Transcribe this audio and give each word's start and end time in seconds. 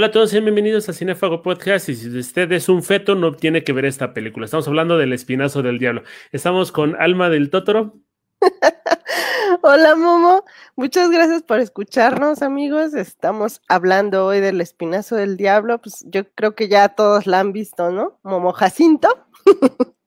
Hola 0.00 0.06
a 0.06 0.12
todos 0.12 0.32
y 0.32 0.40
bienvenidos 0.40 0.88
a 0.88 0.94
Cinefago 0.94 1.42
Podcast. 1.42 1.90
Y 1.90 1.94
si 1.94 2.08
usted 2.18 2.50
es 2.52 2.70
un 2.70 2.82
feto, 2.82 3.14
no 3.16 3.34
tiene 3.34 3.64
que 3.64 3.74
ver 3.74 3.84
esta 3.84 4.14
película. 4.14 4.46
Estamos 4.46 4.66
hablando 4.66 4.96
del 4.96 5.12
espinazo 5.12 5.62
del 5.62 5.78
diablo. 5.78 6.04
Estamos 6.32 6.72
con 6.72 6.96
Alma 6.98 7.28
del 7.28 7.50
Totoro. 7.50 8.00
Hola 9.62 9.96
Momo, 9.96 10.46
muchas 10.74 11.10
gracias 11.10 11.42
por 11.42 11.60
escucharnos 11.60 12.40
amigos. 12.40 12.94
Estamos 12.94 13.60
hablando 13.68 14.24
hoy 14.24 14.40
del 14.40 14.62
espinazo 14.62 15.16
del 15.16 15.36
diablo. 15.36 15.82
Pues 15.82 16.02
yo 16.08 16.24
creo 16.34 16.54
que 16.54 16.68
ya 16.68 16.88
todos 16.88 17.26
la 17.26 17.40
han 17.40 17.52
visto, 17.52 17.90
¿no? 17.90 18.18
Momo 18.22 18.52
Jacinto. 18.54 19.26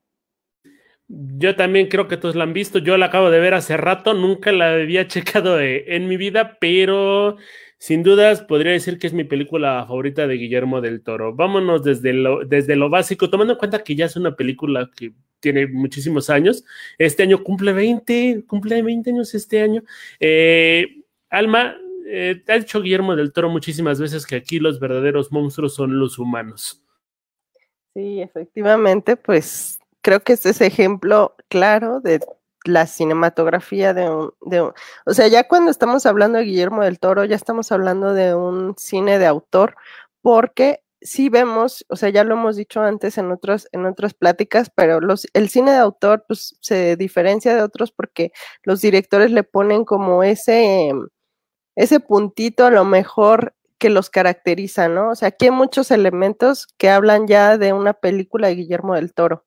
Yo 1.08 1.56
también 1.56 1.90
creo 1.90 2.08
que 2.08 2.18
todos 2.18 2.36
la 2.36 2.44
han 2.44 2.54
visto. 2.54 2.80
Yo 2.80 2.98
la 2.98 3.08
acabo 3.08 3.30
de 3.30 3.40
ver 3.40 3.54
hace 3.54 3.78
rato, 3.78 4.16
nunca 4.16 4.52
la 4.52 4.74
había 4.74 5.08
checado 5.08 5.62
en 5.62 6.08
mi 6.08 6.18
vida, 6.18 6.58
pero 6.60 7.38
sin 7.84 8.02
dudas, 8.02 8.42
podría 8.42 8.72
decir 8.72 8.98
que 8.98 9.08
es 9.08 9.14
mi 9.14 9.26
película 9.26 9.84
favorita 9.86 10.26
de 10.26 10.36
Guillermo 10.36 10.80
del 10.80 11.04
Toro. 11.04 11.36
Vámonos 11.36 11.84
desde 11.84 12.14
lo, 12.14 12.46
desde 12.46 12.78
lo 12.78 12.90
básico, 12.90 13.30
tomando 13.30 13.52
en 13.52 13.60
cuenta 13.60 13.84
que 13.84 13.94
ya 13.94 14.06
es 14.06 14.16
una 14.16 14.38
película 14.38 14.90
que 14.96 15.12
tiene 15.42 15.68
muchísimos 15.68 16.30
años. 16.30 16.64
Este 16.98 17.24
año 17.24 17.44
cumple 17.44 17.74
20, 17.74 18.46
cumple 18.48 18.82
20 18.82 19.10
años 19.10 19.36
este 19.36 19.62
año. 19.62 19.84
Eh, 20.18 21.04
Alma, 21.30 21.76
eh, 22.08 22.42
ha 22.48 22.54
dicho 22.54 22.82
Guillermo 22.82 23.18
del 23.18 23.34
Toro 23.34 23.50
muchísimas 23.50 24.00
veces 24.00 24.26
que 24.26 24.38
aquí 24.38 24.60
los 24.60 24.80
verdaderos 24.80 25.34
monstruos 25.34 25.76
son 25.76 26.00
los 26.00 26.18
humanos. 26.18 26.82
Sí, 27.94 28.22
efectivamente, 28.22 29.18
pues 29.18 29.82
creo 30.02 30.22
que 30.22 30.32
este 30.32 30.52
es 30.52 30.62
ejemplo 30.62 31.36
claro 31.50 32.00
de 32.00 32.22
la 32.66 32.88
cinematografía 32.88 33.94
de 33.94 34.10
un, 34.10 34.34
de 34.42 34.62
o 34.62 35.14
sea, 35.14 35.28
ya 35.28 35.48
cuando 35.48 35.72
estamos 35.72 36.06
hablando 36.06 36.40
de 36.40 36.46
Guillermo 36.46 36.84
del 36.84 37.00
Toro, 37.00 37.26
ya 37.26 37.36
estamos 37.36 37.72
hablando 37.72 38.14
de 38.14 38.36
un 38.36 38.76
cine 38.78 39.20
de 39.20 39.28
autor, 39.28 39.76
porque 40.22 40.84
sí 41.04 41.30
vemos, 41.30 41.86
o 41.90 41.96
sea, 41.96 42.10
ya 42.10 42.24
lo 42.24 42.36
hemos 42.36 42.56
dicho 42.56 42.82
antes 42.82 43.18
en 43.18 43.32
otras, 43.32 43.68
en 43.72 43.86
otras 43.86 44.14
pláticas, 44.14 44.72
pero 44.74 45.00
los, 45.02 45.28
el 45.34 45.50
cine 45.50 45.72
de 45.72 45.78
autor 45.78 46.26
pues, 46.28 46.58
se 46.62 46.96
diferencia 46.96 47.56
de 47.56 47.62
otros 47.62 47.92
porque 47.92 48.32
los 48.64 48.82
directores 48.82 49.32
le 49.32 49.44
ponen 49.44 49.86
como 49.86 50.24
ese, 50.24 50.92
ese 51.76 52.00
puntito 52.00 52.66
a 52.66 52.72
lo 52.72 52.86
mejor 52.86 53.56
que 53.84 53.90
los 53.90 54.10
caracteriza, 54.10 54.88
¿no? 54.88 55.10
O 55.12 55.16
sea, 55.16 55.30
aquí 55.30 55.46
hay 55.46 55.52
muchos 55.52 55.92
elementos 55.92 56.68
que 56.78 56.90
hablan 56.90 57.28
ya 57.28 57.58
de 57.58 57.74
una 57.74 57.94
película 57.94 58.48
de 58.48 58.56
Guillermo 58.56 58.96
del 58.96 59.14
Toro. 59.14 59.46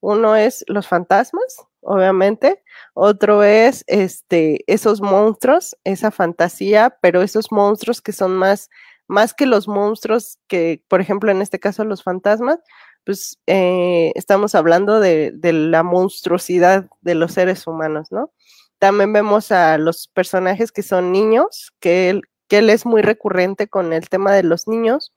Uno 0.00 0.36
es 0.36 0.64
los 0.68 0.86
fantasmas, 0.86 1.56
obviamente. 1.80 2.62
Otro 2.94 3.42
es 3.42 3.84
este, 3.86 4.64
esos 4.72 5.00
monstruos, 5.00 5.76
esa 5.84 6.10
fantasía, 6.10 6.96
pero 7.00 7.22
esos 7.22 7.50
monstruos 7.50 8.00
que 8.00 8.12
son 8.12 8.36
más, 8.36 8.70
más 9.08 9.34
que 9.34 9.46
los 9.46 9.68
monstruos 9.68 10.38
que, 10.48 10.82
por 10.88 11.00
ejemplo, 11.00 11.30
en 11.30 11.42
este 11.42 11.58
caso 11.58 11.84
los 11.84 12.02
fantasmas, 12.02 12.58
pues 13.04 13.38
eh, 13.46 14.12
estamos 14.14 14.54
hablando 14.54 15.00
de, 15.00 15.32
de, 15.34 15.52
la 15.52 15.82
monstruosidad 15.82 16.88
de 17.00 17.14
los 17.14 17.32
seres 17.32 17.66
humanos, 17.66 18.08
¿no? 18.10 18.32
También 18.78 19.12
vemos 19.12 19.50
a 19.50 19.78
los 19.78 20.08
personajes 20.08 20.70
que 20.72 20.82
son 20.82 21.10
niños, 21.10 21.72
que 21.80 22.10
él, 22.10 22.22
que 22.48 22.58
él 22.58 22.70
es 22.70 22.86
muy 22.86 23.02
recurrente 23.02 23.68
con 23.68 23.92
el 23.92 24.08
tema 24.08 24.32
de 24.32 24.44
los 24.44 24.68
niños. 24.68 25.12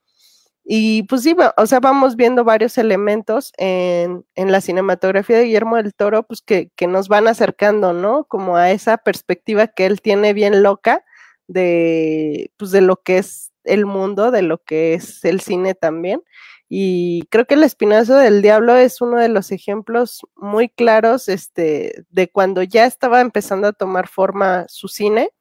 Y 0.73 1.03
pues 1.03 1.23
sí, 1.23 1.35
o 1.57 1.65
sea, 1.65 1.81
vamos 1.81 2.15
viendo 2.15 2.45
varios 2.45 2.77
elementos 2.77 3.51
en, 3.57 4.25
en 4.35 4.53
la 4.53 4.61
cinematografía 4.61 5.37
de 5.37 5.43
Guillermo 5.43 5.75
del 5.75 5.93
Toro, 5.93 6.23
pues 6.23 6.41
que, 6.41 6.69
que, 6.77 6.87
nos 6.87 7.09
van 7.09 7.27
acercando, 7.27 7.91
¿no? 7.91 8.23
Como 8.23 8.55
a 8.55 8.71
esa 8.71 8.95
perspectiva 8.95 9.67
que 9.67 9.85
él 9.85 10.01
tiene 10.01 10.31
bien 10.31 10.63
loca 10.63 11.03
de, 11.47 12.53
pues 12.55 12.71
de 12.71 12.79
lo 12.79 12.95
que 13.03 13.17
es 13.17 13.51
el 13.65 13.85
mundo, 13.85 14.31
de 14.31 14.43
lo 14.43 14.59
que 14.63 14.93
es 14.93 15.25
el 15.25 15.41
cine 15.41 15.75
también. 15.75 16.23
Y 16.69 17.23
creo 17.29 17.45
que 17.45 17.55
El 17.55 17.65
Espinazo 17.65 18.15
del 18.15 18.41
Diablo 18.41 18.77
es 18.77 19.01
uno 19.01 19.17
de 19.17 19.27
los 19.27 19.51
ejemplos 19.51 20.21
muy 20.37 20.69
claros 20.69 21.27
este, 21.27 22.05
de 22.11 22.29
cuando 22.31 22.63
ya 22.63 22.85
estaba 22.85 23.19
empezando 23.19 23.67
a 23.67 23.73
tomar 23.73 24.07
forma 24.07 24.63
su 24.69 24.87
cine. 24.87 25.31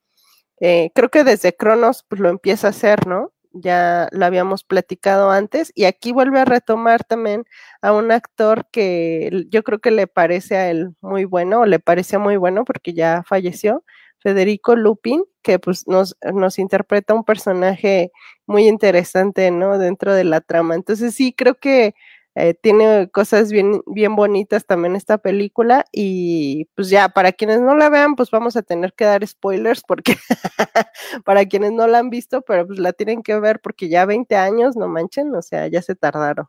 Eh, 0.61 0.91
creo 0.93 1.09
que 1.09 1.23
desde 1.23 1.55
Cronos 1.55 2.05
pues, 2.09 2.21
lo 2.21 2.31
empieza 2.31 2.67
a 2.67 2.71
hacer, 2.71 3.07
¿no? 3.07 3.33
Ya 3.53 4.09
lo 4.13 4.25
habíamos 4.27 4.65
platicado 4.65 5.31
antes, 5.31 5.73
y 5.75 5.85
aquí 5.85 6.13
vuelve 6.13 6.41
a 6.41 6.45
retomar 6.45 7.05
también 7.05 7.45
a 7.83 7.93
un 7.93 8.13
actor 8.13 8.67
que 8.73 9.47
yo 9.51 9.63
creo 9.65 9.81
que 9.81 9.91
le 9.91 10.07
parece 10.07 10.57
a 10.57 10.71
él 10.71 10.91
muy 11.01 11.25
bueno, 11.25 11.61
o 11.61 11.67
le 11.67 11.79
parecía 11.81 12.19
muy 12.19 12.37
bueno 12.37 12.65
porque 12.65 12.93
ya 12.95 13.23
falleció, 13.27 13.85
Federico 14.21 14.77
Lupin, 14.77 15.25
que 15.43 15.59
pues 15.59 15.89
nos, 15.89 16.17
nos 16.35 16.59
interpreta 16.59 17.15
un 17.15 17.25
personaje 17.25 18.13
muy 18.47 18.69
interesante, 18.69 19.51
¿no? 19.51 19.79
Dentro 19.79 20.15
de 20.15 20.25
la 20.25 20.41
trama. 20.43 20.75
Entonces 20.75 21.15
sí, 21.15 21.33
creo 21.33 21.55
que 21.57 21.95
eh, 22.37 22.55
tiene 22.55 23.11
cosas 23.11 23.51
bien, 23.51 23.83
bien 23.87 24.15
bonitas 24.15 24.65
también 24.65 24.95
esta 24.95 25.19
película 25.19 25.85
y 25.93 26.67
pues 26.77 26.89
ya, 26.89 27.09
para 27.09 27.33
quienes 27.33 27.61
no 27.61 27.75
la 27.75 27.91
vean, 27.91 28.15
pues 28.15 28.31
vamos 28.31 28.57
a 28.57 28.63
tener 28.63 28.93
que 28.93 29.05
dar 29.05 29.27
spoilers 29.27 29.83
porque 29.83 30.17
para 31.25 31.45
quienes 31.47 31.73
no 31.73 31.87
la 31.89 31.99
han 31.99 32.11
visto, 32.11 32.43
pero 32.43 32.67
pues 32.67 32.79
la 32.79 32.93
tienen 32.93 33.23
que 33.23 33.39
ver 33.41 33.61
porque 33.61 33.89
ya 33.89 34.07
20 34.07 34.37
años, 34.37 34.77
no 34.77 34.87
manchen, 34.89 35.35
o 35.35 35.43
sea, 35.43 35.67
ya 35.67 35.83
se 35.83 35.97
tardaron. 35.97 36.47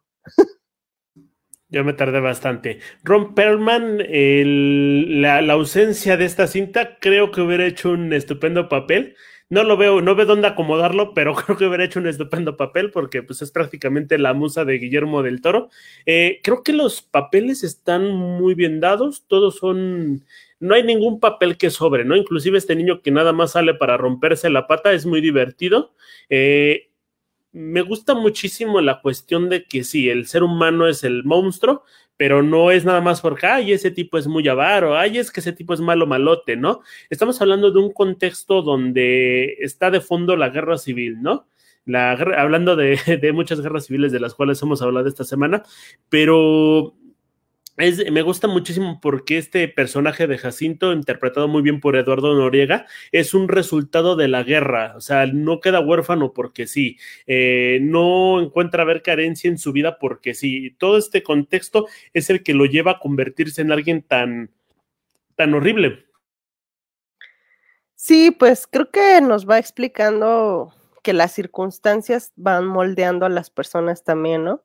Yo 1.70 1.86
me 1.86 1.94
tardé 1.94 2.20
bastante. 2.20 2.80
Ron 3.04 3.34
Perlman, 3.34 4.00
la, 5.22 5.42
la, 5.42 5.54
ausencia 5.54 6.18
de 6.18 6.26
esta 6.26 6.46
cinta, 6.46 6.98
creo 7.00 7.32
que 7.32 7.40
hubiera 7.40 7.66
hecho 7.66 7.92
un 7.92 8.12
estupendo 8.12 8.68
papel 8.68 9.16
no 9.52 9.66
lo 9.66 9.76
veo, 9.76 10.02
no 10.02 10.16
veo 10.16 10.26
dónde 10.26 10.48
acomodarlo, 10.48 11.14
pero 11.14 11.36
creo 11.36 11.58
que 11.58 11.68
hubiera 11.68 11.84
hecho 11.84 12.00
un 12.00 12.08
estupendo 12.08 12.56
papel 12.56 12.90
porque 12.90 13.22
pues, 13.22 13.42
es 13.42 13.52
prácticamente 13.52 14.18
la 14.18 14.34
musa 14.34 14.64
de 14.64 14.78
Guillermo 14.78 15.22
del 15.24 15.42
Toro. 15.42 15.70
Eh, 16.06 16.40
creo 16.42 16.64
que 16.64 16.72
los 16.72 17.02
papeles 17.02 17.64
están 17.64 18.12
muy 18.12 18.56
bien 18.56 18.80
dados, 18.80 19.26
todos 19.28 19.58
son, 19.58 20.24
no 20.62 20.74
hay 20.74 20.84
ningún 20.84 21.20
papel 21.20 21.58
que 21.58 21.70
sobre, 21.70 22.06
¿no? 22.06 22.16
Inclusive 22.16 22.58
este 22.58 22.78
niño 22.78 23.02
que 23.02 23.12
nada 23.12 23.34
más 23.34 23.52
sale 23.52 23.74
para 23.74 23.98
romperse 23.98 24.50
la 24.50 24.68
pata 24.68 24.94
es 24.94 25.06
muy 25.06 25.20
divertido. 25.20 25.92
Eh, 26.30 26.88
me 27.52 27.82
gusta 27.82 28.14
muchísimo 28.14 28.82
la 28.82 29.02
cuestión 29.02 29.50
de 29.50 29.66
que 29.66 29.84
sí, 29.84 30.10
el 30.10 30.28
ser 30.28 30.44
humano 30.44 30.88
es 30.88 31.04
el 31.04 31.24
monstruo, 31.24 31.84
pero 32.18 32.44
no 32.44 32.72
es 32.72 32.86
nada 32.86 33.02
más 33.02 33.20
porque, 33.22 33.48
ay, 33.48 33.74
ese 33.74 33.92
tipo 33.92 34.18
es 34.18 34.28
muy 34.28 34.48
avaro, 34.48 34.98
ay, 34.98 35.18
es 35.18 35.32
que 35.32 35.40
ese 35.40 35.54
tipo 35.54 35.74
es 35.74 35.82
malo 35.82 36.08
malote, 36.08 36.56
¿no? 36.56 36.82
Estamos 37.10 37.42
hablando 37.42 37.72
de 37.72 37.80
un 37.80 37.92
contexto 37.92 38.62
donde 38.62 39.58
está 39.60 39.90
de 39.92 40.02
fondo 40.02 40.36
la 40.36 40.50
guerra 40.50 40.78
civil, 40.78 41.22
¿no? 41.22 41.48
La, 41.84 42.12
hablando 42.12 42.76
de, 42.76 42.98
de 43.22 43.34
muchas 43.34 43.60
guerras 43.62 43.88
civiles 43.88 44.12
de 44.12 44.20
las 44.20 44.36
cuales 44.36 44.62
hemos 44.62 44.82
hablado 44.82 45.08
esta 45.08 45.24
semana, 45.24 45.64
pero 46.10 46.96
me 48.12 48.22
gusta 48.22 48.48
muchísimo 48.48 49.00
porque 49.02 49.38
este 49.38 49.68
personaje 49.68 50.28
de 50.28 50.38
Jacinto, 50.38 50.94
interpretado 50.94 51.48
muy 51.48 51.62
bien 51.62 51.80
por 51.80 51.96
Eduardo 51.96 52.36
Noriega, 52.36 52.86
es 53.12 53.34
un 53.34 53.48
resultado 53.48 54.16
de 54.16 54.28
la 54.28 54.44
guerra. 54.44 54.94
O 54.96 55.02
sea, 55.02 55.26
no 55.26 55.60
queda 55.60 55.80
huérfano 55.80 56.34
porque 56.34 56.68
sí, 56.68 56.98
eh, 57.28 57.80
no 57.82 58.42
encuentra 58.42 58.84
ver 58.84 59.02
carencia 59.02 59.50
en 59.50 59.58
su 59.58 59.72
vida 59.72 59.98
porque 60.00 60.34
sí. 60.34 60.76
Todo 60.78 60.98
este 60.98 61.24
contexto 61.24 61.88
es 62.14 62.30
el 62.30 62.44
que 62.44 62.54
lo 62.54 62.66
lleva 62.66 62.92
a 62.92 63.00
convertirse 63.00 63.62
en 63.62 63.72
alguien 63.72 64.02
tan, 64.02 64.52
tan 65.36 65.54
horrible. 65.54 66.06
Sí, 67.96 68.32
pues 68.32 68.68
creo 68.68 68.90
que 68.90 69.22
nos 69.22 69.48
va 69.48 69.60
explicando 69.60 70.74
que 71.04 71.14
las 71.14 71.34
circunstancias 71.34 72.32
van 72.36 72.66
moldeando 72.66 73.26
a 73.26 73.30
las 73.30 73.50
personas 73.50 74.04
también, 74.04 74.44
¿no? 74.44 74.64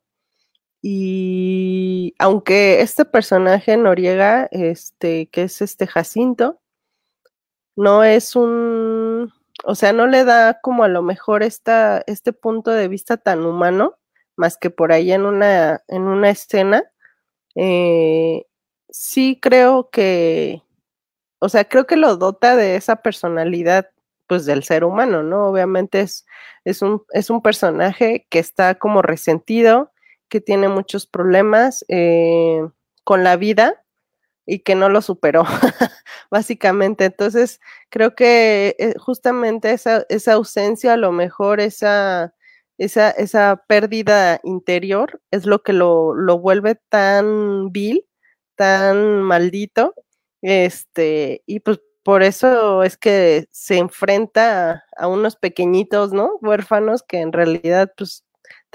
Y 0.81 2.15
aunque 2.19 2.81
este 2.81 3.05
personaje 3.05 3.77
Noriega, 3.77 4.47
este, 4.51 5.29
que 5.29 5.43
es 5.43 5.61
este 5.61 5.87
Jacinto, 5.87 6.59
no 7.75 8.03
es 8.03 8.35
un, 8.35 9.31
o 9.63 9.75
sea, 9.75 9.93
no 9.93 10.07
le 10.07 10.23
da 10.25 10.59
como 10.61 10.83
a 10.83 10.87
lo 10.87 11.01
mejor 11.03 11.43
esta, 11.43 12.03
este 12.07 12.33
punto 12.33 12.71
de 12.71 12.87
vista 12.87 13.17
tan 13.17 13.45
humano, 13.45 13.97
más 14.35 14.57
que 14.57 14.69
por 14.69 14.91
ahí 14.91 15.11
en 15.11 15.25
una, 15.25 15.83
en 15.87 16.03
una 16.03 16.29
escena, 16.29 16.83
eh, 17.55 18.45
sí 18.89 19.39
creo 19.41 19.89
que, 19.91 20.63
o 21.39 21.49
sea, 21.49 21.65
creo 21.65 21.87
que 21.87 21.97
lo 21.97 22.17
dota 22.17 22.55
de 22.55 22.75
esa 22.75 22.97
personalidad, 22.97 23.89
pues 24.27 24.45
del 24.45 24.63
ser 24.63 24.83
humano, 24.83 25.23
¿no? 25.23 25.47
Obviamente 25.47 26.01
es, 26.01 26.25
es, 26.65 26.81
un, 26.81 27.03
es 27.13 27.29
un 27.29 27.41
personaje 27.41 28.27
que 28.29 28.39
está 28.39 28.75
como 28.75 29.01
resentido, 29.01 29.91
que 30.29 30.41
tiene 30.41 30.67
muchos 30.69 31.07
problemas 31.07 31.85
eh, 31.89 32.61
con 33.03 33.23
la 33.23 33.37
vida 33.37 33.83
y 34.45 34.59
que 34.59 34.75
no 34.75 34.89
lo 34.89 35.01
superó, 35.01 35.43
básicamente. 36.31 37.05
Entonces, 37.05 37.59
creo 37.89 38.15
que 38.15 38.75
eh, 38.79 38.93
justamente 38.97 39.71
esa, 39.71 40.05
esa, 40.09 40.33
ausencia, 40.33 40.93
a 40.93 40.97
lo 40.97 41.11
mejor 41.11 41.59
esa, 41.59 42.33
esa, 42.77 43.11
esa 43.11 43.63
pérdida 43.67 44.39
interior 44.43 45.21
es 45.31 45.45
lo 45.45 45.63
que 45.63 45.73
lo, 45.73 46.13
lo 46.15 46.39
vuelve 46.39 46.75
tan 46.89 47.71
vil, 47.71 48.05
tan 48.55 49.21
maldito, 49.21 49.93
este, 50.41 51.43
y 51.45 51.59
pues 51.61 51.79
por 52.07 52.23
eso 52.23 52.83
es 52.83 52.95
que 52.95 53.49
se 53.51 53.77
enfrenta 53.77 54.85
a, 54.95 55.07
unos 55.09 55.35
pequeñitos, 55.35 56.13
¿no? 56.13 56.37
Huérfanos 56.41 57.03
que 57.03 57.19
en 57.19 57.33
realidad, 57.33 57.91
pues, 57.97 58.23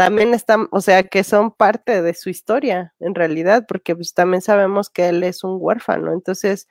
también 0.05 0.35
están, 0.35 0.69
o 0.71 0.81
sea, 0.81 1.05
que 1.05 1.25
son 1.25 1.53
parte 1.53 2.03
de 2.03 2.15
su 2.15 2.31
historia, 2.31 2.95
en 3.01 3.15
realidad, 3.15 3.65
porque 3.69 3.95
pues 3.95 4.15
también 4.15 4.43
sabemos 4.43 4.91
que 4.91 5.09
él 5.09 5.23
es 5.23 5.45
un 5.45 5.59
huérfano. 5.61 6.13
Entonces, 6.13 6.69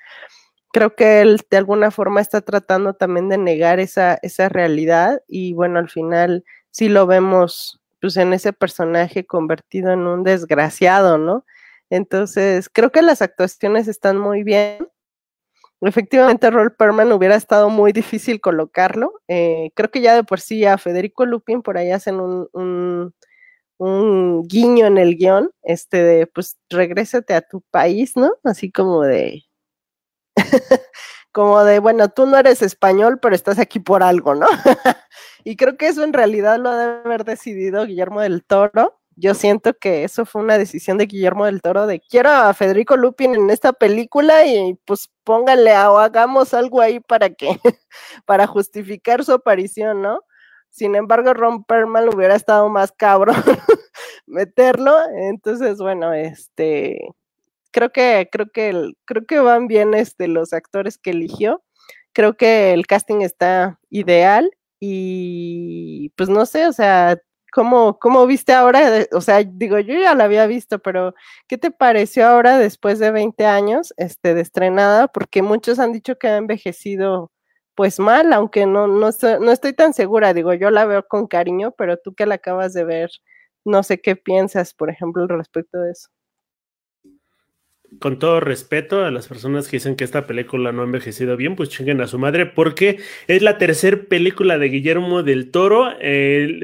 creo 0.71 0.95
que 0.95 1.21
él 1.21 1.39
de 1.49 1.57
alguna 1.57 1.91
forma 1.91 2.21
está 2.21 2.41
tratando 2.41 2.93
también 2.93 3.29
de 3.29 3.37
negar 3.37 3.79
esa, 3.79 4.19
esa 4.21 4.49
realidad 4.49 5.21
y 5.27 5.53
bueno, 5.53 5.79
al 5.79 5.89
final 5.89 6.43
sí 6.71 6.89
lo 6.89 7.07
vemos 7.07 7.81
pues 8.01 8.17
en 8.17 8.33
ese 8.33 8.51
personaje 8.53 9.25
convertido 9.25 9.91
en 9.91 10.07
un 10.07 10.23
desgraciado, 10.23 11.17
¿no? 11.17 11.45
Entonces, 11.89 12.69
creo 12.69 12.91
que 12.91 13.01
las 13.01 13.21
actuaciones 13.21 13.87
están 13.87 14.17
muy 14.17 14.43
bien. 14.43 14.87
Efectivamente, 15.81 16.49
Roll 16.51 16.73
Perman 16.75 17.11
hubiera 17.11 17.35
estado 17.35 17.69
muy 17.69 17.91
difícil 17.91 18.39
colocarlo. 18.39 19.13
Eh, 19.27 19.71
creo 19.75 19.91
que 19.91 20.01
ya 20.01 20.15
de 20.15 20.23
por 20.23 20.39
sí 20.39 20.65
a 20.65 20.77
Federico 20.77 21.25
Lupin 21.25 21.61
por 21.61 21.77
ahí 21.77 21.91
hacen 21.91 22.19
un, 22.19 22.47
un, 22.53 23.13
un 23.81 24.47
guiño 24.47 24.85
en 24.85 24.99
el 24.99 25.17
guion, 25.17 25.51
este 25.63 26.03
de, 26.03 26.27
pues, 26.27 26.59
regrésate 26.69 27.33
a 27.33 27.41
tu 27.41 27.61
país, 27.61 28.15
¿no? 28.15 28.33
Así 28.43 28.71
como 28.71 29.01
de, 29.01 29.43
como 31.31 31.63
de, 31.63 31.79
bueno, 31.79 32.09
tú 32.09 32.27
no 32.27 32.37
eres 32.37 32.61
español, 32.61 33.19
pero 33.19 33.35
estás 33.35 33.57
aquí 33.57 33.79
por 33.79 34.03
algo, 34.03 34.35
¿no? 34.35 34.47
y 35.43 35.55
creo 35.55 35.77
que 35.77 35.87
eso 35.87 36.03
en 36.03 36.13
realidad 36.13 36.59
lo 36.59 36.71
debe 36.77 37.01
haber 37.05 37.25
decidido 37.25 37.85
Guillermo 37.87 38.21
del 38.21 38.43
Toro. 38.43 38.99
Yo 39.15 39.33
siento 39.33 39.73
que 39.73 40.03
eso 40.03 40.25
fue 40.25 40.43
una 40.43 40.59
decisión 40.59 40.99
de 40.99 41.07
Guillermo 41.07 41.45
del 41.45 41.61
Toro 41.61 41.87
de 41.87 42.01
quiero 42.01 42.29
a 42.29 42.53
Federico 42.53 42.97
Lupin 42.97 43.33
en 43.35 43.49
esta 43.49 43.73
película 43.73 44.45
y 44.45 44.75
pues 44.85 45.09
póngale 45.23 45.73
o 45.87 45.97
hagamos 45.97 46.53
algo 46.53 46.81
ahí 46.81 46.99
para 46.99 47.31
que, 47.31 47.59
para 48.25 48.45
justificar 48.45 49.25
su 49.25 49.33
aparición, 49.33 50.03
¿no? 50.03 50.21
Sin 50.71 50.95
embargo, 50.95 51.33
Ron 51.33 51.63
Perlman 51.65 52.09
hubiera 52.13 52.35
estado 52.35 52.69
más 52.69 52.91
cabrón 52.93 53.35
meterlo. 54.25 54.97
Entonces, 55.15 55.77
bueno, 55.77 56.13
este, 56.13 56.99
creo 57.71 57.91
que, 57.91 58.29
creo 58.31 58.47
que, 58.51 58.93
creo 59.05 59.25
que 59.25 59.39
van 59.39 59.67
bien 59.67 59.93
este, 59.93 60.27
los 60.27 60.53
actores 60.53 60.97
que 60.97 61.11
eligió. 61.11 61.63
Creo 62.13 62.35
que 62.37 62.73
el 62.73 62.87
casting 62.87 63.21
está 63.21 63.79
ideal 63.89 64.51
y 64.79 66.09
pues 66.17 66.29
no 66.29 66.45
sé, 66.45 66.67
o 66.67 66.73
sea, 66.73 67.17
¿cómo, 67.51 67.99
cómo 67.99 68.25
viste 68.27 68.53
ahora? 68.53 69.05
O 69.13 69.21
sea, 69.21 69.43
digo, 69.43 69.79
yo 69.79 69.93
ya 69.99 70.15
la 70.15 70.25
había 70.25 70.47
visto, 70.47 70.79
pero 70.79 71.13
¿qué 71.47 71.57
te 71.57 71.71
pareció 71.71 72.27
ahora 72.27 72.57
después 72.57 72.99
de 72.99 73.11
20 73.11 73.45
años 73.45 73.93
este, 73.97 74.33
de 74.33 74.41
estrenada? 74.41 75.07
Porque 75.09 75.41
muchos 75.41 75.79
han 75.79 75.93
dicho 75.93 76.17
que 76.17 76.27
ha 76.29 76.37
envejecido 76.37 77.31
pues 77.75 77.99
mal, 77.99 78.33
aunque 78.33 78.65
no, 78.65 78.87
no, 78.87 79.09
no 79.39 79.51
estoy 79.51 79.73
tan 79.73 79.93
segura, 79.93 80.33
digo, 80.33 80.53
yo 80.53 80.71
la 80.71 80.85
veo 80.85 81.07
con 81.07 81.27
cariño, 81.27 81.71
pero 81.77 81.97
tú 81.97 82.13
que 82.15 82.25
la 82.25 82.35
acabas 82.35 82.73
de 82.73 82.83
ver, 82.85 83.09
no 83.65 83.83
sé 83.83 84.01
qué 84.01 84.15
piensas, 84.15 84.73
por 84.73 84.89
ejemplo, 84.89 85.27
respecto 85.27 85.79
de 85.79 85.91
eso 85.91 86.09
con 87.99 88.19
todo 88.19 88.39
respeto 88.39 89.03
a 89.03 89.11
las 89.11 89.27
personas 89.27 89.67
que 89.67 89.77
dicen 89.77 89.95
que 89.95 90.05
esta 90.05 90.25
película 90.25 90.71
no 90.71 90.81
ha 90.81 90.85
envejecido 90.85 91.35
bien, 91.35 91.55
pues 91.55 91.69
chinguen 91.69 91.99
a 91.99 92.07
su 92.07 92.17
madre, 92.17 92.45
porque 92.45 92.99
es 93.27 93.41
la 93.41 93.57
tercera 93.57 93.97
película 94.07 94.57
de 94.57 94.69
Guillermo 94.69 95.23
del 95.23 95.51
Toro. 95.51 95.91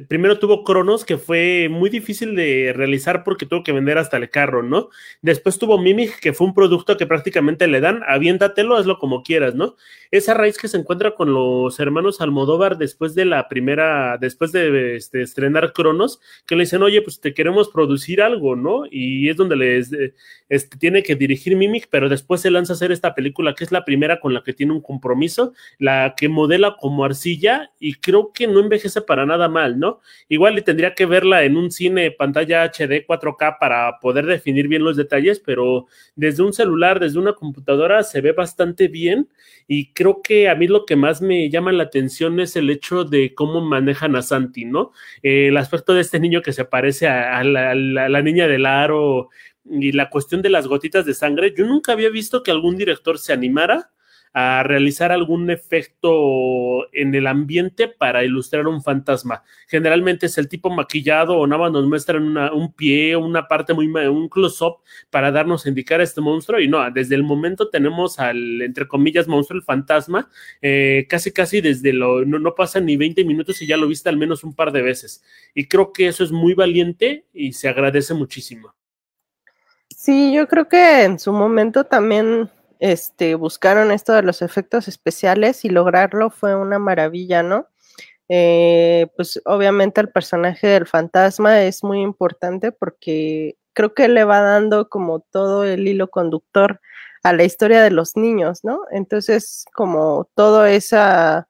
Primero 0.08 0.40
tuvo 0.40 0.64
Cronos, 0.64 1.04
que 1.04 1.18
fue 1.18 1.68
muy 1.70 1.90
difícil 1.90 2.36
de 2.36 2.74
realizar 2.76 3.24
porque 3.24 3.46
tuvo 3.46 3.64
que 3.64 3.74
vender 3.74 3.98
hasta 3.98 4.18
el 4.18 4.30
carro, 4.30 4.64
¿no? 4.64 4.90
Después 5.22 5.60
tuvo 5.60 5.78
Mimic, 5.78 6.20
que 6.20 6.34
fue 6.34 6.48
un 6.48 6.54
producto 6.54 6.96
que 6.96 7.06
prácticamente 7.06 7.68
le 7.68 7.82
dan, 7.82 8.04
aviéntatelo, 8.08 8.78
hazlo 8.78 8.98
como 8.98 9.22
quieras, 9.22 9.54
¿no? 9.54 9.76
Esa 10.12 10.34
raíz 10.34 10.58
que 10.58 10.70
se 10.70 10.78
encuentra 10.78 11.12
con 11.12 11.34
los 11.34 11.78
hermanos 11.82 12.22
Almodóvar 12.22 12.78
después 12.78 13.16
de 13.16 13.26
la 13.26 13.50
primera, 13.50 14.18
después 14.18 14.54
de 14.54 14.96
este, 14.96 15.22
estrenar 15.24 15.74
Cronos, 15.74 16.22
que 16.46 16.56
le 16.56 16.64
dicen, 16.64 16.84
oye, 16.84 17.02
pues 17.02 17.20
te 17.20 17.34
queremos 17.34 17.68
producir 17.68 18.22
algo, 18.22 18.56
¿no? 18.56 18.84
Y 18.90 19.30
es 19.30 19.36
donde 19.36 19.58
les 19.58 19.92
este, 20.48 20.78
tiene 20.78 21.04
que 21.04 21.17
dirigir 21.18 21.56
Mimic, 21.56 21.88
pero 21.90 22.10
después 22.10 22.42
se 22.42 22.52
lanza 22.52 22.74
a 22.74 22.76
hacer 22.76 22.92
esta 22.92 23.14
película 23.16 23.54
que 23.54 23.64
es 23.64 23.72
la 23.72 23.86
primera 23.86 24.20
con 24.20 24.34
la 24.34 24.44
que 24.44 24.54
tiene 24.54 24.74
un 24.74 24.82
compromiso, 24.82 25.54
la 25.80 26.14
que 26.16 26.30
modela 26.30 26.78
como 26.80 27.04
arcilla 27.04 27.72
y 27.80 27.96
creo 27.96 28.32
que 28.34 28.48
no 28.48 28.60
envejece 28.60 29.02
para 29.02 29.26
nada 29.26 29.50
mal, 29.50 29.80
¿no? 29.80 30.00
Igual 30.30 30.56
le 30.56 30.62
tendría 30.62 30.94
que 30.94 31.06
verla 31.06 31.44
en 31.44 31.58
un 31.58 31.72
cine 31.72 32.12
pantalla 32.12 32.64
HD 32.64 33.06
4K 33.06 33.58
para 33.60 34.00
poder 34.00 34.26
definir 34.26 34.68
bien 34.68 34.84
los 34.84 34.98
detalles, 34.98 35.40
pero 35.40 35.88
desde 36.16 36.44
un 36.44 36.54
celular, 36.54 37.00
desde 37.00 37.20
una 37.20 37.34
computadora 37.34 38.04
se 38.04 38.22
ve 38.22 38.32
bastante 38.32 38.88
bien 38.88 39.30
y 39.68 39.92
creo 39.94 40.22
que 40.22 40.50
a 40.50 40.56
mí 40.56 40.68
lo 40.68 40.86
que 40.86 40.96
más 40.96 41.22
me 41.22 41.50
llama 41.50 41.72
la 41.72 41.84
atención 41.84 42.40
es 42.40 42.56
el 42.56 42.70
hecho 42.70 43.04
de 43.04 43.34
cómo 43.34 43.62
manejan 43.62 44.16
a 44.16 44.22
Santi, 44.22 44.66
¿no? 44.66 44.92
el 45.22 45.58
aspecto 45.58 45.94
de 45.94 46.02
este 46.02 46.20
niño 46.20 46.42
que 46.42 46.54
se 46.54 46.66
parece 46.66 47.08
a, 47.08 47.44
la, 47.44 47.72
a 47.72 47.76
la 47.76 48.22
niña 48.22 48.48
del 48.48 48.66
aro 48.66 49.30
y 49.70 49.92
la 49.92 50.10
cuestión 50.10 50.42
de 50.42 50.50
las 50.50 50.68
gotitas 50.68 51.06
de 51.06 51.14
sangre, 51.14 51.54
yo 51.58 51.66
nunca 51.66 51.94
había 51.94 52.10
visto 52.10 52.44
que 52.44 52.52
algún 52.52 52.78
director 52.78 53.18
se 53.18 53.34
animara 53.34 53.92
a 54.40 54.62
realizar 54.62 55.12
algún 55.12 55.50
efecto 55.50 56.94
en 56.94 57.16
el 57.16 57.26
ambiente 57.26 57.88
para 57.88 58.24
ilustrar 58.24 58.68
un 58.68 58.84
fantasma. 58.84 59.44
Generalmente 59.68 60.28
es 60.28 60.38
el 60.38 60.48
tipo 60.48 60.70
maquillado 60.70 61.38
o 61.38 61.48
nada 61.48 61.64
más 61.64 61.72
nos 61.72 61.88
muestran 61.88 62.38
un 62.38 62.74
pie, 62.74 63.16
una 63.16 63.48
parte 63.48 63.74
muy, 63.74 63.88
un 63.88 64.30
close-up 64.30 64.78
para 65.10 65.32
darnos 65.32 65.66
a 65.66 65.70
indicar 65.70 66.02
a 66.02 66.04
este 66.04 66.22
monstruo 66.22 66.60
y 66.60 66.68
no, 66.68 66.90
desde 66.92 67.16
el 67.16 67.24
momento 67.24 67.70
tenemos 67.70 68.20
al, 68.20 68.62
entre 68.62 68.88
comillas, 68.88 69.28
monstruo, 69.28 69.58
el 69.58 69.64
fantasma, 69.64 70.30
eh, 70.62 71.08
casi 71.10 71.32
casi 71.32 71.62
desde 71.62 71.92
lo, 71.94 72.24
no, 72.24 72.38
no 72.38 72.54
ni 72.82 72.96
20 72.96 73.26
minutos 73.26 73.62
y 73.64 73.66
ya 73.66 73.78
lo 73.78 73.88
viste 73.88 74.10
al 74.10 74.18
menos 74.18 74.44
un 74.44 74.54
par 74.54 74.72
de 74.72 74.84
veces. 74.84 75.24
Y 75.56 75.68
creo 75.68 75.92
que 75.92 76.08
eso 76.08 76.24
es 76.24 76.32
muy 76.32 76.54
valiente 76.54 77.26
y 77.34 77.54
se 77.54 77.70
agradece 77.70 78.14
muchísimo. 78.14 78.76
Sí, 80.08 80.32
yo 80.34 80.48
creo 80.48 80.70
que 80.70 81.04
en 81.04 81.20
su 81.20 81.34
momento 81.34 81.84
también 81.84 82.50
este, 82.80 83.36
buscaron 83.36 83.92
esto 83.92 84.14
de 84.14 84.22
los 84.22 84.42
efectos 84.42 84.88
especiales 84.88 85.66
y 85.66 85.70
lograrlo 85.70 86.30
fue 86.30 86.56
una 86.56 86.80
maravilla, 86.80 87.44
¿no? 87.44 87.68
Eh, 88.30 89.08
pues 89.18 89.42
obviamente 89.44 90.00
el 90.00 90.08
personaje 90.10 90.68
del 90.68 90.88
fantasma 90.88 91.62
es 91.64 91.84
muy 91.84 92.00
importante 92.00 92.72
porque 92.72 93.58
creo 93.74 93.94
que 93.94 94.08
le 94.08 94.24
va 94.24 94.40
dando 94.40 94.88
como 94.88 95.20
todo 95.20 95.66
el 95.66 95.86
hilo 95.86 96.10
conductor 96.10 96.80
a 97.24 97.34
la 97.34 97.44
historia 97.44 97.84
de 97.84 97.92
los 97.92 98.16
niños, 98.16 98.64
¿no? 98.64 98.84
Entonces, 98.92 99.66
como 99.74 100.30
todo 100.36 100.66
esa, 100.66 101.50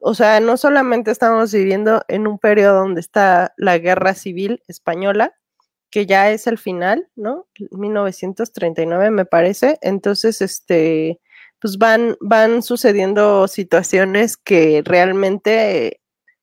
o 0.00 0.14
sea, 0.14 0.40
no 0.40 0.56
solamente 0.56 1.12
estamos 1.12 1.52
viviendo 1.52 2.02
en 2.08 2.26
un 2.26 2.40
periodo 2.40 2.80
donde 2.80 3.00
está 3.00 3.54
la 3.56 3.78
guerra 3.78 4.14
civil 4.14 4.64
española, 4.66 5.38
que 5.90 6.06
ya 6.06 6.30
es 6.30 6.46
el 6.46 6.58
final, 6.58 7.08
¿no? 7.16 7.46
1939 7.70 9.10
me 9.10 9.24
parece. 9.24 9.78
Entonces, 9.82 10.40
este, 10.42 11.20
pues 11.60 11.78
van, 11.78 12.16
van 12.20 12.62
sucediendo 12.62 13.48
situaciones 13.48 14.36
que 14.36 14.82
realmente 14.84 16.00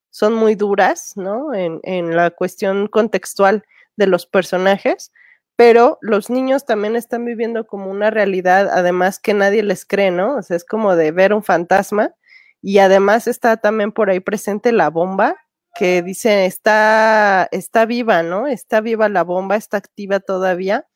son 0.09 0.33
muy 0.33 0.55
duras, 0.55 1.13
¿no? 1.15 1.53
En, 1.53 1.79
en 1.83 2.15
la 2.15 2.31
cuestión 2.31 2.87
contextual 2.87 3.63
de 3.97 4.07
los 4.07 4.25
personajes, 4.25 5.11
pero 5.55 5.97
los 6.01 6.29
niños 6.29 6.65
también 6.65 6.95
están 6.95 7.25
viviendo 7.25 7.65
como 7.65 7.89
una 7.89 8.09
realidad, 8.09 8.69
además 8.71 9.19
que 9.19 9.33
nadie 9.33 9.63
les 9.63 9.85
cree, 9.85 10.11
¿no? 10.11 10.35
O 10.37 10.41
sea, 10.41 10.57
es 10.57 10.65
como 10.65 10.95
de 10.95 11.11
ver 11.11 11.33
un 11.33 11.43
fantasma 11.43 12.13
y 12.61 12.79
además 12.79 13.27
está 13.27 13.57
también 13.57 13.91
por 13.91 14.09
ahí 14.09 14.19
presente 14.19 14.71
la 14.71 14.89
bomba 14.89 15.37
que 15.75 16.01
dice 16.01 16.45
está, 16.45 17.47
está 17.51 17.85
viva, 17.85 18.23
¿no? 18.23 18.47
Está 18.47 18.81
viva 18.81 19.09
la 19.09 19.23
bomba, 19.23 19.55
está 19.57 19.77
activa 19.77 20.19
todavía, 20.19 20.87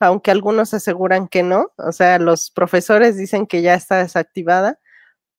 aunque 0.00 0.30
algunos 0.30 0.72
aseguran 0.74 1.28
que 1.28 1.42
no. 1.42 1.72
O 1.78 1.92
sea, 1.92 2.18
los 2.18 2.50
profesores 2.50 3.16
dicen 3.16 3.46
que 3.46 3.62
ya 3.62 3.74
está 3.74 3.98
desactivada, 3.98 4.78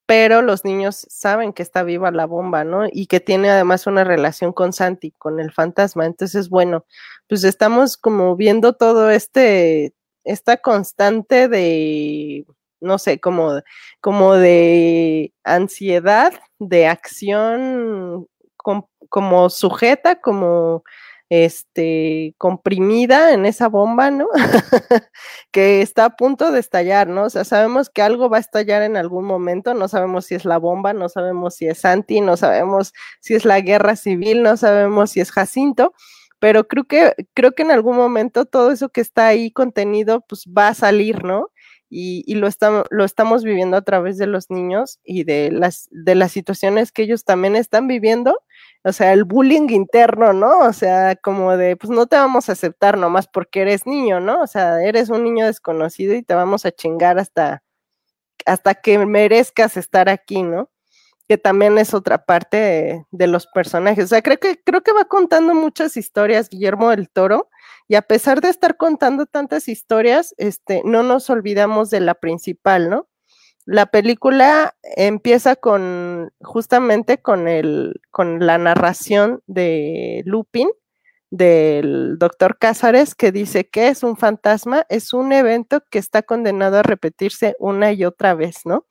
pero 0.05 0.41
los 0.41 0.65
niños 0.65 1.07
saben 1.09 1.53
que 1.53 1.63
está 1.63 1.83
viva 1.83 2.11
la 2.11 2.25
bomba, 2.25 2.63
¿no? 2.65 2.85
Y 2.91 3.07
que 3.07 3.21
tiene 3.21 3.49
además 3.49 3.87
una 3.87 4.03
relación 4.03 4.53
con 4.53 4.73
Santi, 4.73 5.11
con 5.11 5.39
el 5.39 5.51
fantasma. 5.53 6.05
Entonces, 6.05 6.49
bueno, 6.49 6.85
pues 7.27 7.43
estamos 7.45 7.97
como 7.97 8.35
viendo 8.35 8.73
todo 8.73 9.09
este, 9.09 9.95
esta 10.25 10.57
constante 10.57 11.47
de, 11.47 12.45
no 12.81 12.97
sé, 12.99 13.19
como, 13.21 13.61
como 14.01 14.35
de 14.35 15.33
ansiedad, 15.43 16.33
de 16.59 16.87
acción 16.87 18.27
como 18.61 19.49
sujeta, 19.49 20.21
como 20.21 20.83
este, 21.31 22.35
comprimida 22.37 23.33
en 23.33 23.45
esa 23.45 23.69
bomba, 23.69 24.11
¿no? 24.11 24.27
que 25.51 25.81
está 25.81 26.03
a 26.03 26.15
punto 26.17 26.51
de 26.51 26.59
estallar, 26.59 27.07
¿no? 27.07 27.23
O 27.23 27.29
sea, 27.29 27.45
sabemos 27.45 27.89
que 27.89 28.01
algo 28.01 28.29
va 28.29 28.35
a 28.35 28.41
estallar 28.41 28.81
en 28.81 28.97
algún 28.97 29.23
momento, 29.23 29.73
no 29.73 29.87
sabemos 29.87 30.25
si 30.25 30.35
es 30.35 30.43
la 30.43 30.57
bomba, 30.57 30.91
no 30.91 31.07
sabemos 31.07 31.55
si 31.55 31.67
es 31.67 31.79
Santi, 31.79 32.19
no 32.19 32.35
sabemos 32.35 32.91
si 33.21 33.35
es 33.35 33.45
la 33.45 33.61
guerra 33.61 33.95
civil, 33.95 34.43
no 34.43 34.57
sabemos 34.57 35.11
si 35.11 35.21
es 35.21 35.31
Jacinto, 35.31 35.93
pero 36.39 36.67
creo 36.67 36.83
que, 36.83 37.13
creo 37.33 37.53
que 37.53 37.63
en 37.63 37.71
algún 37.71 37.95
momento 37.95 38.45
todo 38.45 38.71
eso 38.71 38.89
que 38.89 38.99
está 38.99 39.27
ahí 39.27 39.51
contenido, 39.51 40.25
pues 40.27 40.43
va 40.45 40.67
a 40.67 40.73
salir, 40.73 41.23
¿no? 41.23 41.50
Y, 41.93 42.35
lo, 42.35 42.47
estamos, 42.47 42.85
lo 42.89 43.03
estamos 43.03 43.43
viviendo 43.43 43.75
a 43.75 43.81
través 43.81 44.17
de 44.17 44.25
los 44.25 44.49
niños 44.49 44.99
y 45.03 45.25
de 45.25 45.51
las, 45.51 45.89
de 45.91 46.15
las 46.15 46.31
situaciones 46.31 46.93
que 46.93 47.03
ellos 47.03 47.25
también 47.25 47.57
están 47.57 47.87
viviendo. 47.87 48.39
O 48.83 48.93
sea, 48.93 49.11
el 49.11 49.25
bullying 49.25 49.69
interno, 49.69 50.31
¿no? 50.31 50.59
O 50.59 50.71
sea, 50.71 51.17
como 51.17 51.57
de, 51.57 51.75
pues 51.75 51.91
no 51.91 52.07
te 52.07 52.15
vamos 52.15 52.47
a 52.47 52.53
aceptar 52.53 52.97
nomás 52.97 53.27
porque 53.27 53.61
eres 53.63 53.85
niño, 53.85 54.21
¿no? 54.21 54.41
O 54.41 54.47
sea, 54.47 54.81
eres 54.81 55.09
un 55.09 55.25
niño 55.25 55.45
desconocido 55.45 56.15
y 56.15 56.23
te 56.23 56.33
vamos 56.33 56.65
a 56.65 56.71
chingar 56.71 57.19
hasta, 57.19 57.61
hasta 58.45 58.75
que 58.75 59.05
merezcas 59.05 59.77
estar 59.77 60.09
aquí, 60.09 60.43
¿no? 60.43 60.70
Que 61.31 61.37
también 61.37 61.77
es 61.77 61.93
otra 61.93 62.25
parte 62.25 63.05
de, 63.09 63.27
los 63.27 63.47
personajes. 63.47 64.03
O 64.03 64.07
sea, 64.09 64.21
creo 64.21 64.37
que, 64.37 64.61
creo 64.61 64.81
que 64.81 64.91
va 64.91 65.05
contando 65.05 65.55
muchas 65.55 65.95
historias 65.95 66.49
Guillermo 66.49 66.89
del 66.89 67.09
Toro 67.09 67.47
y 67.87 67.95
a 67.95 68.01
pesar 68.01 68.41
de 68.41 68.49
estar 68.49 68.75
contando 68.75 69.25
tantas 69.27 69.69
historias, 69.69 70.35
este, 70.35 70.81
no 70.83 71.03
nos 71.03 71.29
olvidamos 71.29 71.89
de 71.89 72.01
la 72.01 72.15
principal, 72.15 72.89
¿no? 72.89 73.07
La 73.63 73.85
película 73.85 74.75
empieza 74.83 75.55
con 75.55 76.33
justamente 76.41 77.21
con 77.21 77.47
el 77.47 78.01
con 78.11 78.45
la 78.45 78.57
narración 78.57 79.41
de 79.47 80.23
Lupin 80.25 80.67
del 81.31 82.17
doctor 82.19 82.57
Cázares 82.59 83.15
que 83.15 83.31
dice 83.31 83.69
que 83.69 83.87
es 83.87 84.03
un 84.03 84.17
fantasma, 84.17 84.85
es 84.89 85.13
un 85.13 85.31
evento 85.31 85.81
que 85.89 85.97
está 85.97 86.21
condenado 86.21 86.77
a 86.77 86.83
repetirse 86.83 87.55
una 87.57 87.93
y 87.93 88.03
otra 88.03 88.35
vez, 88.35 88.65
¿no? 88.65 88.85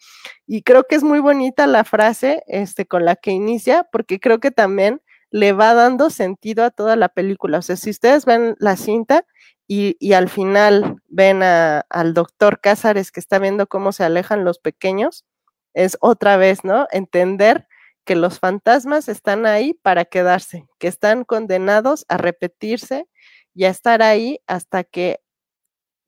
Y 0.46 0.62
creo 0.62 0.84
que 0.88 0.96
es 0.96 1.02
muy 1.02 1.20
bonita 1.20 1.66
la 1.66 1.84
frase 1.84 2.42
este, 2.46 2.86
con 2.86 3.04
la 3.04 3.14
que 3.14 3.30
inicia, 3.30 3.86
porque 3.92 4.18
creo 4.18 4.40
que 4.40 4.50
también 4.50 5.02
le 5.30 5.52
va 5.52 5.74
dando 5.74 6.08
sentido 6.08 6.64
a 6.64 6.70
toda 6.70 6.96
la 6.96 7.10
película. 7.10 7.58
O 7.58 7.62
sea, 7.62 7.76
si 7.76 7.90
ustedes 7.90 8.24
ven 8.24 8.56
la 8.58 8.76
cinta 8.76 9.26
y, 9.68 10.12
al 10.14 10.28
final 10.28 10.96
ven 11.08 11.42
al 11.42 12.14
doctor 12.14 12.60
Cázares 12.60 13.12
que 13.12 13.20
está 13.20 13.38
viendo 13.38 13.68
cómo 13.68 13.92
se 13.92 14.02
alejan 14.02 14.44
los 14.44 14.58
pequeños, 14.58 15.26
es 15.74 15.98
otra 16.00 16.36
vez, 16.38 16.64
¿no? 16.64 16.88
Entender 16.90 17.68
que 18.10 18.16
los 18.16 18.40
fantasmas 18.40 19.08
están 19.08 19.46
ahí 19.46 19.72
para 19.72 20.04
quedarse, 20.04 20.66
que 20.80 20.88
están 20.88 21.22
condenados 21.22 22.04
a 22.08 22.16
repetirse 22.16 23.06
y 23.54 23.66
a 23.66 23.68
estar 23.68 24.02
ahí 24.02 24.40
hasta 24.48 24.82
que, 24.82 25.20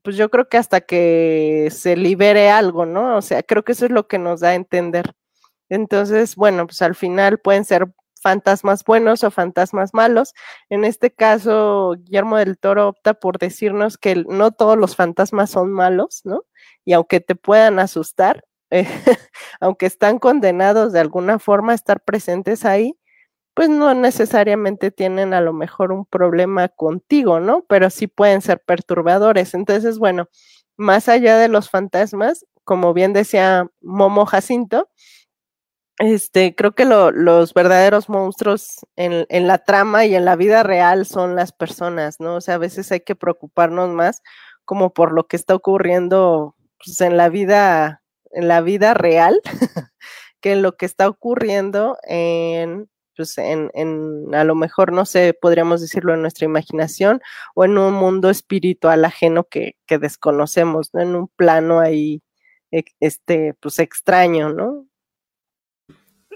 pues 0.02 0.16
yo 0.16 0.28
creo 0.28 0.48
que 0.48 0.56
hasta 0.56 0.80
que 0.80 1.68
se 1.70 1.96
libere 1.96 2.50
algo, 2.50 2.86
¿no? 2.86 3.16
O 3.16 3.22
sea, 3.22 3.44
creo 3.44 3.62
que 3.62 3.70
eso 3.70 3.84
es 3.86 3.92
lo 3.92 4.08
que 4.08 4.18
nos 4.18 4.40
da 4.40 4.48
a 4.48 4.54
entender. 4.56 5.12
Entonces, 5.68 6.34
bueno, 6.34 6.66
pues 6.66 6.82
al 6.82 6.96
final 6.96 7.38
pueden 7.38 7.64
ser 7.64 7.86
fantasmas 8.20 8.82
buenos 8.82 9.22
o 9.22 9.30
fantasmas 9.30 9.94
malos. 9.94 10.34
En 10.70 10.84
este 10.84 11.12
caso, 11.12 11.94
Guillermo 11.98 12.36
del 12.38 12.58
Toro 12.58 12.88
opta 12.88 13.14
por 13.14 13.38
decirnos 13.38 13.96
que 13.96 14.24
no 14.28 14.50
todos 14.50 14.76
los 14.76 14.96
fantasmas 14.96 15.50
son 15.50 15.70
malos, 15.70 16.22
¿no? 16.24 16.46
Y 16.84 16.94
aunque 16.94 17.20
te 17.20 17.36
puedan 17.36 17.78
asustar, 17.78 18.42
eh, 18.72 18.86
aunque 19.60 19.86
están 19.86 20.18
condenados 20.18 20.92
de 20.92 21.00
alguna 21.00 21.38
forma 21.38 21.72
a 21.72 21.76
estar 21.76 22.00
presentes 22.00 22.64
ahí, 22.64 22.98
pues 23.54 23.68
no 23.68 23.94
necesariamente 23.94 24.90
tienen 24.90 25.34
a 25.34 25.40
lo 25.40 25.52
mejor 25.52 25.92
un 25.92 26.06
problema 26.06 26.68
contigo, 26.68 27.40
¿no? 27.40 27.64
Pero 27.68 27.90
sí 27.90 28.06
pueden 28.08 28.42
ser 28.42 28.60
perturbadores. 28.64 29.54
Entonces, 29.54 29.98
bueno, 29.98 30.28
más 30.76 31.08
allá 31.08 31.38
de 31.38 31.48
los 31.48 31.70
fantasmas, 31.70 32.46
como 32.64 32.94
bien 32.94 33.12
decía 33.12 33.68
Momo 33.82 34.26
Jacinto, 34.26 34.88
este, 35.98 36.54
creo 36.54 36.74
que 36.74 36.84
los 36.84 37.54
verdaderos 37.54 38.08
monstruos 38.08 38.86
en, 38.96 39.46
la 39.46 39.58
trama 39.58 40.06
y 40.06 40.14
en 40.14 40.24
la 40.24 40.36
vida 40.36 40.62
real 40.62 41.06
son 41.06 41.36
las 41.36 41.52
personas, 41.52 42.18
¿no? 42.20 42.36
O 42.36 42.40
sea, 42.40 42.54
a 42.54 42.58
veces 42.58 42.90
hay 42.92 43.00
que 43.00 43.14
preocuparnos 43.14 43.90
más 43.90 44.22
como 44.64 44.92
por 44.92 45.12
lo 45.12 45.26
que 45.26 45.36
está 45.36 45.54
ocurriendo 45.54 46.56
pues, 46.84 47.00
en 47.02 47.16
la 47.16 47.28
vida, 47.28 48.01
en 48.32 48.48
la 48.48 48.60
vida 48.60 48.94
real, 48.94 49.40
que 50.40 50.52
en 50.52 50.62
lo 50.62 50.76
que 50.76 50.86
está 50.86 51.08
ocurriendo 51.08 51.98
en, 52.04 52.88
pues 53.16 53.38
en, 53.38 53.70
en, 53.74 54.34
a 54.34 54.44
lo 54.44 54.54
mejor, 54.54 54.92
no 54.92 55.04
sé, 55.04 55.34
podríamos 55.34 55.80
decirlo 55.80 56.14
en 56.14 56.22
nuestra 56.22 56.46
imaginación 56.46 57.20
o 57.54 57.64
en 57.64 57.78
un 57.78 57.94
mundo 57.94 58.30
espiritual 58.30 59.04
ajeno 59.04 59.44
que, 59.44 59.76
que 59.86 59.98
desconocemos, 59.98 60.90
¿no? 60.92 61.02
En 61.02 61.14
un 61.16 61.28
plano 61.28 61.80
ahí, 61.80 62.22
e, 62.70 62.84
este, 63.00 63.54
pues 63.60 63.78
extraño, 63.78 64.50
¿no? 64.52 64.86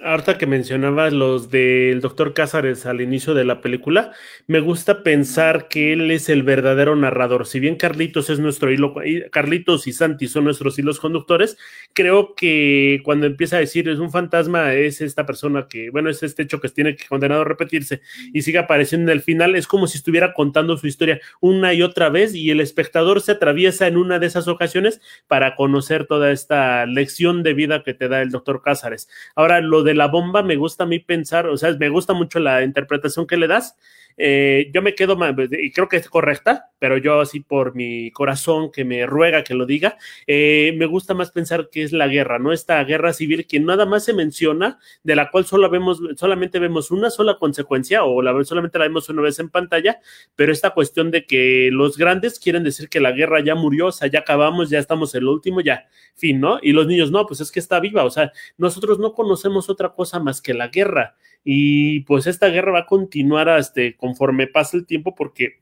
Ahorita 0.03 0.37
que 0.37 0.47
mencionabas 0.47 1.13
los 1.15 1.51
del 1.51 2.03
doctor 2.03 2.35
Cázares 2.35 2.85
al 2.85 3.01
inicio 3.01 3.33
de 3.33 3.47
la 3.47 3.63
película, 3.63 4.13
me 4.47 4.61
gusta 4.61 5.03
pensar 5.03 5.69
que 5.69 5.95
él 5.95 6.11
es 6.11 6.29
el 6.29 6.43
verdadero 6.43 6.95
narrador. 6.97 7.47
Si 7.47 7.61
bien 7.61 7.77
Carlitos 7.77 8.29
es 8.29 8.39
nuestro 8.39 8.71
hilo, 8.71 8.95
Carlitos 9.33 9.87
y 9.87 9.93
Santi 9.93 10.29
son 10.29 10.45
nuestros 10.45 10.79
hilos 10.79 11.01
conductores, 11.01 11.57
creo 11.95 12.35
que 12.35 13.01
cuando 13.05 13.27
empieza 13.27 13.57
a 13.57 13.61
decir 13.61 13.89
es 13.89 13.99
un 13.99 14.13
fantasma, 14.13 14.75
es 14.75 15.01
esta 15.01 15.25
persona 15.25 15.67
que, 15.67 15.89
bueno, 15.89 16.11
es 16.11 16.23
este 16.23 16.43
hecho 16.43 16.61
que 16.61 16.69
tiene 16.69 16.95
que 16.95 17.07
condenado 17.07 17.41
a 17.41 17.45
repetirse 17.45 18.03
y 18.35 18.43
sigue 18.43 18.59
apareciendo 18.59 19.11
en 19.11 19.17
el 19.17 19.23
final, 19.23 19.57
es 19.57 19.67
como 19.67 19.87
si 19.87 19.97
estuviera 19.97 20.35
contando 20.35 20.77
su 20.77 20.87
historia 20.87 21.21
una 21.41 21.73
y 21.73 21.83
otra 21.83 22.11
vez 22.11 22.35
y 22.35 22.51
el 22.51 22.61
espectador 22.61 23.23
se 23.23 23.33
atraviesa 23.33 23.87
en 23.87 23.97
una 23.97 24.19
de 24.19 24.27
esas 24.27 24.47
ocasiones 24.47 25.01
para 25.27 25.57
conocer 25.57 26.07
toda 26.07 26.33
esta 26.33 26.85
lección 26.85 27.43
de 27.43 27.55
vida 27.55 27.83
que 27.83 27.95
te 27.95 28.09
da 28.09 28.21
el 28.21 28.31
doctor 28.31 28.61
Cázares. 28.63 29.09
Ahora, 29.35 29.63
lo 29.63 29.86
de 29.87 29.95
la 29.95 30.09
bomba 30.09 30.43
me 30.43 30.57
gusta 30.57 30.85
a 30.85 30.87
mí 30.87 30.99
pensar, 30.99 31.47
o 31.47 31.57
sea, 31.57 31.73
me 31.73 31.89
gusta 31.89 32.13
mucho 32.13 32.39
la 32.39 32.63
interpretación 32.63 33.27
que 33.27 33.39
le 33.39 33.47
das. 33.47 33.77
Eh, 34.17 34.71
yo 34.73 34.83
me 34.83 34.95
quedo, 34.95 35.17
y 35.59 35.73
creo 35.73 35.89
que 35.89 35.97
es 35.97 36.09
correcta, 36.09 36.71
pero 36.79 36.97
yo 36.99 37.21
así 37.21 37.41
por 37.41 37.75
mi 37.75 38.11
corazón 38.11 38.71
que 38.71 38.85
me 38.85 39.07
ruega 39.07 39.45
que 39.45 39.55
lo 39.55 39.67
diga, 39.67 39.99
eh, 40.27 40.75
me 40.77 40.87
gusta 40.87 41.15
más 41.15 41.31
pensar 41.31 41.69
que 41.71 41.83
es 41.83 41.93
la 41.93 42.09
guerra, 42.09 42.39
¿no? 42.39 42.53
Esta 42.53 42.83
guerra 42.85 43.13
civil 43.13 43.47
que 43.47 43.61
nada 43.61 43.87
más 43.87 44.05
se 44.05 44.15
menciona, 44.15 44.79
de 45.03 45.17
la 45.17 45.31
cual 45.31 45.45
solo 45.45 45.69
vemos, 45.71 46.01
solamente 46.17 46.59
vemos 46.59 46.91
una 46.91 47.11
sola 47.11 47.39
consecuencia 47.39 48.05
o 48.05 48.23
la, 48.23 48.45
solamente 48.45 48.79
la 48.79 48.85
vemos 48.85 49.09
una 49.09 49.23
vez 49.23 49.39
en 49.39 49.51
pantalla, 49.51 50.01
pero 50.35 50.53
esta 50.53 50.71
cuestión 50.71 51.11
de 51.11 51.27
que 51.27 51.71
los 51.73 51.97
grandes 51.97 52.39
quieren 52.39 52.65
decir 52.65 52.89
que 52.89 53.01
la 53.01 53.13
guerra 53.13 53.43
ya 53.45 53.55
murió, 53.55 53.87
o 53.87 53.93
sea, 53.93 54.09
ya 54.09 54.21
acabamos, 54.21 54.71
ya 54.71 54.79
estamos 54.79 55.15
el 55.15 55.27
último, 55.29 55.61
ya, 55.61 55.87
fin, 56.15 56.41
¿no? 56.41 56.59
Y 56.63 56.73
los 56.73 56.87
niños, 56.87 57.11
no, 57.11 57.27
pues 57.27 57.41
es 57.41 57.51
que 57.53 57.61
está 57.61 57.81
viva, 57.81 58.05
o 58.05 58.11
sea, 58.11 58.33
nosotros 58.57 58.99
no 58.99 59.13
conocemos 59.13 59.69
otra 59.69 59.91
cosa 59.91 60.21
más 60.21 60.41
que 60.41 60.55
la 60.55 60.69
guerra. 60.69 61.17
Y 61.49 62.01
pues 62.01 62.27
esta 62.27 62.49
guerra 62.49 62.73
va 62.73 62.79
a 62.81 62.87
continuar 62.87 63.49
hasta 63.49 63.81
conforme 63.97 64.49
pasa 64.49 64.77
el 64.77 64.85
tiempo 64.85 65.15
porque 65.15 65.61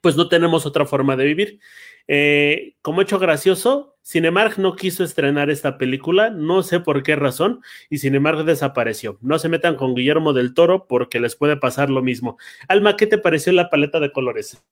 pues 0.00 0.14
no 0.16 0.28
tenemos 0.28 0.64
otra 0.64 0.86
forma 0.86 1.16
de 1.16 1.24
vivir. 1.24 1.58
Eh, 2.06 2.76
como 2.82 3.02
hecho 3.02 3.18
gracioso, 3.18 3.96
Cinemark 4.04 4.58
no 4.58 4.76
quiso 4.76 5.02
estrenar 5.02 5.50
esta 5.50 5.76
película, 5.76 6.30
no 6.30 6.62
sé 6.62 6.78
por 6.78 7.02
qué 7.02 7.16
razón, 7.16 7.62
y 7.90 7.98
Cinemark 7.98 8.44
desapareció. 8.44 9.18
No 9.22 9.40
se 9.40 9.48
metan 9.48 9.74
con 9.74 9.96
Guillermo 9.96 10.32
del 10.32 10.54
Toro 10.54 10.86
porque 10.86 11.18
les 11.18 11.34
puede 11.34 11.56
pasar 11.56 11.90
lo 11.90 12.00
mismo. 12.00 12.38
Alma, 12.68 12.96
¿qué 12.96 13.08
te 13.08 13.18
pareció 13.18 13.52
la 13.52 13.70
paleta 13.70 13.98
de 13.98 14.12
colores? 14.12 14.62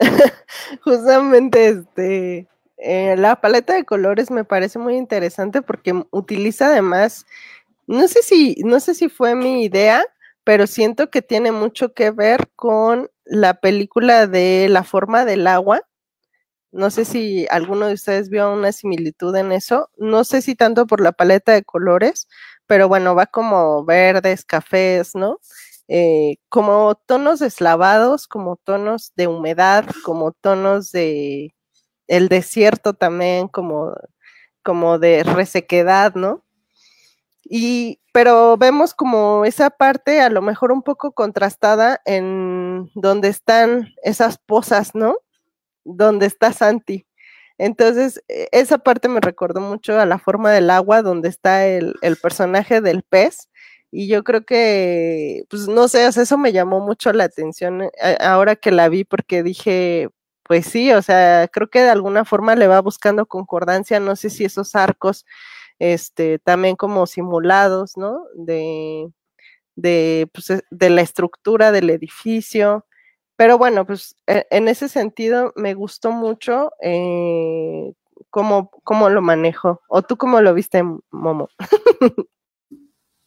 Justamente 0.80 1.68
este, 1.68 2.48
eh, 2.78 3.14
la 3.18 3.40
paleta 3.40 3.74
de 3.74 3.84
colores 3.84 4.30
me 4.30 4.44
parece 4.44 4.78
muy 4.78 4.96
interesante 4.96 5.62
porque 5.62 6.04
utiliza 6.10 6.68
además, 6.68 7.26
no 7.86 8.08
sé 8.08 8.22
si, 8.22 8.56
no 8.64 8.80
sé 8.80 8.94
si 8.94 9.08
fue 9.08 9.34
mi 9.34 9.64
idea, 9.64 10.04
pero 10.44 10.66
siento 10.66 11.10
que 11.10 11.22
tiene 11.22 11.52
mucho 11.52 11.94
que 11.94 12.10
ver 12.10 12.50
con 12.56 13.10
la 13.24 13.54
película 13.60 14.26
de 14.26 14.68
La 14.70 14.84
forma 14.84 15.24
del 15.24 15.46
agua. 15.46 15.82
No 16.72 16.90
sé 16.90 17.04
si 17.04 17.46
alguno 17.50 17.86
de 17.88 17.94
ustedes 17.94 18.28
vio 18.30 18.52
una 18.52 18.72
similitud 18.72 19.34
en 19.36 19.52
eso. 19.52 19.90
No 19.98 20.24
sé 20.24 20.42
si 20.42 20.54
tanto 20.56 20.86
por 20.86 21.00
la 21.00 21.12
paleta 21.12 21.52
de 21.52 21.64
colores, 21.64 22.28
pero 22.66 22.88
bueno, 22.88 23.14
va 23.14 23.26
como 23.26 23.84
verdes, 23.84 24.44
cafés, 24.44 25.14
¿no? 25.14 25.40
Eh, 25.88 26.36
como 26.50 26.96
tonos 27.06 27.40
deslavados, 27.40 28.28
como 28.28 28.56
tonos 28.56 29.12
de 29.16 29.28
humedad, 29.28 29.86
como 30.04 30.32
tonos 30.32 30.92
de 30.92 31.54
el 32.08 32.28
desierto 32.30 32.94
también 32.94 33.48
como, 33.48 33.94
como 34.64 34.98
de 35.00 35.24
resequedad, 35.24 36.14
¿no? 36.16 36.45
Y, 37.48 38.00
pero 38.12 38.56
vemos 38.56 38.92
como 38.94 39.44
esa 39.44 39.70
parte 39.70 40.20
a 40.20 40.30
lo 40.30 40.42
mejor 40.42 40.72
un 40.72 40.82
poco 40.82 41.12
contrastada 41.12 42.00
en 42.04 42.90
donde 42.94 43.28
están 43.28 43.94
esas 44.02 44.38
posas, 44.38 44.94
¿no? 44.94 45.16
Donde 45.84 46.26
está 46.26 46.52
Santi. 46.52 47.06
Entonces, 47.58 48.22
e, 48.28 48.48
esa 48.52 48.78
parte 48.78 49.08
me 49.08 49.20
recordó 49.20 49.60
mucho 49.60 49.98
a 49.98 50.06
la 50.06 50.18
forma 50.18 50.52
del 50.52 50.70
agua, 50.70 51.02
donde 51.02 51.28
está 51.28 51.66
el, 51.66 51.94
personaje 52.22 52.80
del 52.80 53.02
pez. 53.02 53.48
Y 53.90 54.08
yo 54.08 54.24
creo 54.24 54.44
que, 54.44 55.44
pues 55.48 55.68
no 55.68 55.88
sé, 55.88 56.06
eso 56.06 56.38
me 56.38 56.52
llamó 56.52 56.80
mucho 56.80 57.12
la 57.12 57.24
atención 57.24 57.82
eh, 57.82 58.16
ahora 58.20 58.56
que 58.56 58.72
la 58.72 58.88
vi, 58.88 59.04
porque 59.04 59.42
dije, 59.42 60.10
pues 60.42 60.66
sí, 60.66 60.92
o 60.92 61.02
sea, 61.02 61.48
creo 61.52 61.68
que 61.70 61.80
de 61.82 61.90
alguna 61.90 62.24
forma 62.24 62.56
le 62.56 62.68
va 62.68 62.80
buscando 62.80 63.26
concordancia, 63.26 64.00
no 64.00 64.16
sé 64.16 64.30
si 64.30 64.44
esos 64.44 64.74
arcos, 64.74 65.24
este, 65.78 66.38
también 66.38 66.76
como 66.76 67.06
simulados, 67.06 67.96
¿no? 67.96 68.24
De, 68.34 69.08
de, 69.76 70.28
pues, 70.32 70.62
de 70.70 70.90
la 70.90 71.02
estructura 71.02 71.72
del 71.72 71.90
edificio, 71.90 72.86
Pero 73.36 73.58
bueno, 73.58 73.86
pues 73.86 74.16
e, 74.26 74.46
en 74.50 74.68
ese 74.68 74.88
sentido 74.88 75.52
me 75.56 75.74
gustó 75.74 76.10
mucho 76.10 76.72
eh, 76.82 77.92
cómo, 78.30 78.70
cómo 78.82 79.10
lo 79.10 79.22
manejo. 79.22 79.82
¿O 79.88 80.02
tú 80.02 80.16
cómo 80.16 80.40
lo 80.40 80.54
viste, 80.54 80.82
Momo? 81.10 81.50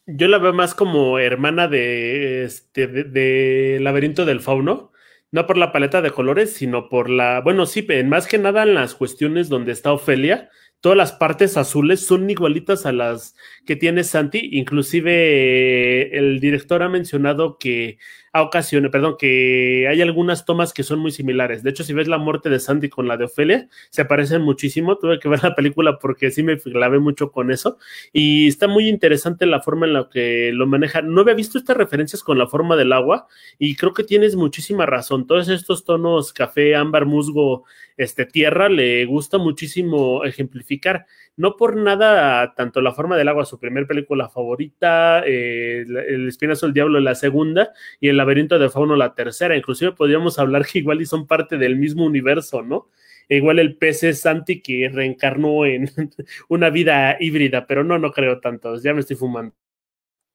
Yo 0.06 0.26
la 0.26 0.38
veo 0.38 0.52
más 0.52 0.74
como 0.74 1.18
hermana 1.20 1.68
de, 1.68 2.44
este, 2.44 2.88
de, 2.88 3.78
Laberinto 3.80 4.24
del 4.24 4.40
Fauno, 4.40 4.90
no 5.30 5.46
por 5.46 5.56
la 5.56 5.70
paleta 5.70 6.02
de 6.02 6.10
colores, 6.10 6.52
sino 6.52 6.88
por 6.88 7.08
la, 7.08 7.40
bueno, 7.42 7.64
sí, 7.64 7.86
más 8.04 8.26
que 8.26 8.38
nada 8.38 8.64
en 8.64 8.74
las 8.74 8.96
cuestiones 8.96 9.48
donde 9.48 9.70
está 9.70 9.92
Ofelia, 9.92 10.50
todas 10.80 10.96
las 10.96 11.12
partes 11.12 11.56
azules 11.56 12.04
son 12.04 12.28
igualitas 12.30 12.86
a 12.86 12.92
las 12.92 13.36
que 13.66 13.76
tiene 13.76 14.04
Santi, 14.04 14.50
inclusive 14.52 15.12
eh, 15.12 16.18
el 16.18 16.40
director 16.40 16.82
ha 16.82 16.88
mencionado 16.88 17.58
que 17.58 17.98
a 18.32 18.42
ocasiones, 18.42 18.92
perdón, 18.92 19.16
que 19.18 19.88
hay 19.88 20.00
algunas 20.02 20.44
tomas 20.44 20.72
que 20.72 20.84
son 20.84 21.00
muy 21.00 21.10
similares. 21.10 21.64
De 21.64 21.70
hecho, 21.70 21.82
si 21.82 21.92
ves 21.92 22.06
la 22.06 22.18
muerte 22.18 22.48
de 22.48 22.60
Sandy 22.60 22.88
con 22.88 23.08
la 23.08 23.16
de 23.16 23.24
Ofelia, 23.24 23.68
se 23.90 24.04
parecen 24.04 24.42
muchísimo. 24.42 24.98
Tuve 24.98 25.18
que 25.18 25.28
ver 25.28 25.42
la 25.42 25.56
película 25.56 25.98
porque 25.98 26.30
sí 26.30 26.44
me 26.44 26.56
clavé 26.56 27.00
mucho 27.00 27.32
con 27.32 27.50
eso. 27.50 27.78
Y 28.12 28.46
está 28.46 28.68
muy 28.68 28.88
interesante 28.88 29.46
la 29.46 29.60
forma 29.60 29.86
en 29.86 29.94
la 29.94 30.08
que 30.08 30.52
lo 30.54 30.66
maneja. 30.68 31.02
No 31.02 31.22
había 31.22 31.34
visto 31.34 31.58
estas 31.58 31.76
referencias 31.76 32.22
con 32.22 32.38
la 32.38 32.46
forma 32.46 32.76
del 32.76 32.92
agua 32.92 33.26
y 33.58 33.74
creo 33.74 33.94
que 33.94 34.04
tienes 34.04 34.36
muchísima 34.36 34.86
razón. 34.86 35.26
Todos 35.26 35.48
estos 35.48 35.84
tonos 35.84 36.32
café, 36.32 36.76
ámbar, 36.76 37.06
musgo, 37.06 37.64
este, 37.96 38.26
tierra, 38.26 38.68
le 38.68 39.04
gusta 39.06 39.38
muchísimo 39.38 40.24
ejemplificar 40.24 41.06
no 41.40 41.56
por 41.56 41.74
nada, 41.76 42.54
tanto 42.54 42.82
La 42.82 42.92
forma 42.92 43.16
del 43.16 43.28
agua, 43.28 43.46
su 43.46 43.58
primer 43.58 43.86
película 43.86 44.28
favorita, 44.28 45.22
eh, 45.26 45.86
El 45.86 46.28
espinazo 46.28 46.66
del 46.66 46.74
diablo, 46.74 47.00
la 47.00 47.14
segunda, 47.14 47.72
y 47.98 48.08
El 48.08 48.19
laberinto 48.20 48.58
de 48.58 48.70
fauno, 48.70 48.96
la 48.96 49.14
tercera. 49.14 49.56
Inclusive 49.56 49.92
podríamos 49.92 50.38
hablar 50.38 50.66
que 50.66 50.78
igual 50.80 51.00
y 51.00 51.06
son 51.06 51.26
parte 51.26 51.58
del 51.58 51.76
mismo 51.76 52.04
universo, 52.04 52.62
¿no? 52.62 52.88
E 53.28 53.36
igual 53.36 53.58
el 53.58 53.78
es 53.80 54.20
Santi 54.20 54.60
que 54.60 54.88
reencarnó 54.92 55.64
en 55.66 55.90
una 56.48 56.70
vida 56.70 57.16
híbrida, 57.20 57.66
pero 57.66 57.84
no, 57.84 57.98
no 57.98 58.12
creo 58.12 58.40
tanto, 58.40 58.76
ya 58.80 58.92
me 58.92 59.00
estoy 59.00 59.16
fumando. 59.16 59.54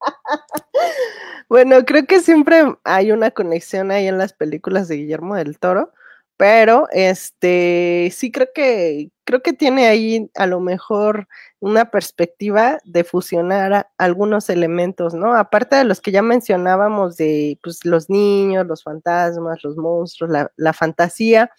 bueno, 1.49 1.83
creo 1.85 2.05
que 2.05 2.21
siempre 2.21 2.63
hay 2.83 3.11
una 3.11 3.31
conexión 3.31 3.91
ahí 3.91 4.07
en 4.07 4.17
las 4.17 4.33
películas 4.33 4.87
de 4.87 4.97
Guillermo 4.97 5.35
del 5.35 5.59
Toro 5.59 5.91
pero 6.37 6.87
este 6.91 8.09
sí 8.13 8.31
creo 8.31 8.47
que 8.53 9.09
creo 9.25 9.41
que 9.41 9.53
tiene 9.53 9.87
ahí 9.87 10.29
a 10.35 10.45
lo 10.45 10.59
mejor 10.61 11.27
una 11.59 11.91
perspectiva 11.91 12.79
de 12.85 13.03
fusionar 13.03 13.89
algunos 13.97 14.49
elementos, 14.49 15.13
¿no? 15.13 15.35
Aparte 15.35 15.75
de 15.75 15.83
los 15.83 15.99
que 15.99 16.11
ya 16.11 16.21
mencionábamos 16.21 17.17
de 17.17 17.59
pues, 17.63 17.83
los 17.85 18.09
niños, 18.09 18.67
los 18.67 18.83
fantasmas, 18.83 19.63
los 19.63 19.75
monstruos, 19.77 20.31
la, 20.31 20.51
la 20.55 20.73
fantasía, 20.73 21.51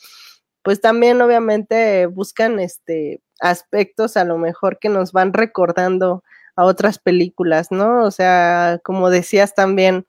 pues 0.62 0.80
también 0.80 1.20
obviamente 1.22 2.06
buscan 2.06 2.58
este 2.60 3.20
aspectos 3.40 4.16
a 4.16 4.24
lo 4.24 4.38
mejor 4.38 4.78
que 4.78 4.88
nos 4.88 5.12
van 5.12 5.32
recordando 5.32 6.24
a 6.56 6.64
otras 6.64 6.98
películas, 6.98 7.70
¿no? 7.70 8.04
O 8.04 8.10
sea, 8.10 8.80
como 8.82 9.10
decías 9.10 9.54
también, 9.54 10.06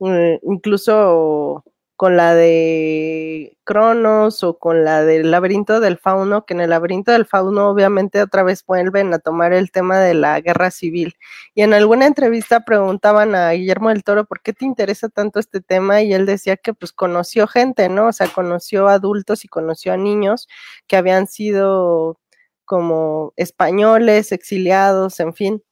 eh, 0.00 0.40
incluso 0.44 1.64
con 2.00 2.16
la 2.16 2.34
de 2.34 3.58
Cronos 3.62 4.42
o 4.42 4.58
con 4.58 4.86
la 4.86 5.04
del 5.04 5.30
laberinto 5.30 5.80
del 5.80 5.98
fauno, 5.98 6.46
que 6.46 6.54
en 6.54 6.62
el 6.62 6.70
laberinto 6.70 7.12
del 7.12 7.26
fauno 7.26 7.68
obviamente 7.68 8.22
otra 8.22 8.42
vez 8.42 8.64
vuelven 8.64 9.12
a 9.12 9.18
tomar 9.18 9.52
el 9.52 9.70
tema 9.70 9.98
de 9.98 10.14
la 10.14 10.40
guerra 10.40 10.70
civil. 10.70 11.16
Y 11.54 11.60
en 11.60 11.74
alguna 11.74 12.06
entrevista 12.06 12.64
preguntaban 12.64 13.34
a 13.34 13.50
Guillermo 13.50 13.90
del 13.90 14.02
Toro, 14.02 14.24
¿por 14.24 14.40
qué 14.40 14.54
te 14.54 14.64
interesa 14.64 15.10
tanto 15.10 15.40
este 15.40 15.60
tema? 15.60 16.00
Y 16.00 16.14
él 16.14 16.24
decía 16.24 16.56
que 16.56 16.72
pues 16.72 16.94
conoció 16.94 17.46
gente, 17.46 17.90
¿no? 17.90 18.06
O 18.06 18.12
sea, 18.14 18.28
conoció 18.28 18.88
adultos 18.88 19.44
y 19.44 19.48
conoció 19.48 19.92
a 19.92 19.98
niños 19.98 20.48
que 20.86 20.96
habían 20.96 21.26
sido 21.26 22.18
como 22.64 23.34
españoles, 23.36 24.32
exiliados, 24.32 25.20
en 25.20 25.34
fin 25.34 25.62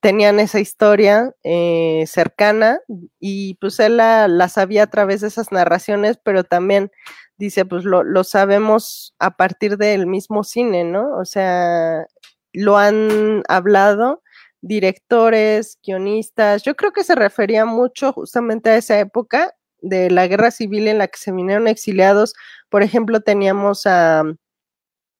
tenían 0.00 0.40
esa 0.40 0.60
historia 0.60 1.32
eh, 1.44 2.04
cercana 2.06 2.80
y 3.20 3.54
pues 3.54 3.78
él 3.80 3.98
la, 3.98 4.48
sabía 4.48 4.84
a 4.84 4.86
través 4.88 5.20
de 5.20 5.28
esas 5.28 5.52
narraciones, 5.52 6.18
pero 6.22 6.44
también 6.44 6.90
dice, 7.36 7.64
pues 7.64 7.84
lo, 7.84 8.02
lo, 8.02 8.24
sabemos 8.24 9.14
a 9.18 9.36
partir 9.36 9.76
del 9.76 10.06
mismo 10.06 10.42
cine, 10.44 10.84
¿no? 10.84 11.16
O 11.16 11.24
sea, 11.24 12.06
lo 12.52 12.76
han 12.76 13.42
hablado 13.48 14.22
directores, 14.60 15.78
guionistas, 15.84 16.62
yo 16.64 16.74
creo 16.74 16.92
que 16.92 17.04
se 17.04 17.14
refería 17.14 17.64
mucho 17.64 18.12
justamente 18.12 18.70
a 18.70 18.76
esa 18.76 18.98
época 18.98 19.54
de 19.80 20.10
la 20.10 20.26
guerra 20.26 20.50
civil 20.50 20.88
en 20.88 20.98
la 20.98 21.08
que 21.08 21.18
se 21.18 21.32
vinieron 21.32 21.68
exiliados. 21.68 22.34
Por 22.68 22.82
ejemplo, 22.82 23.20
teníamos 23.20 23.86
a 23.86 24.24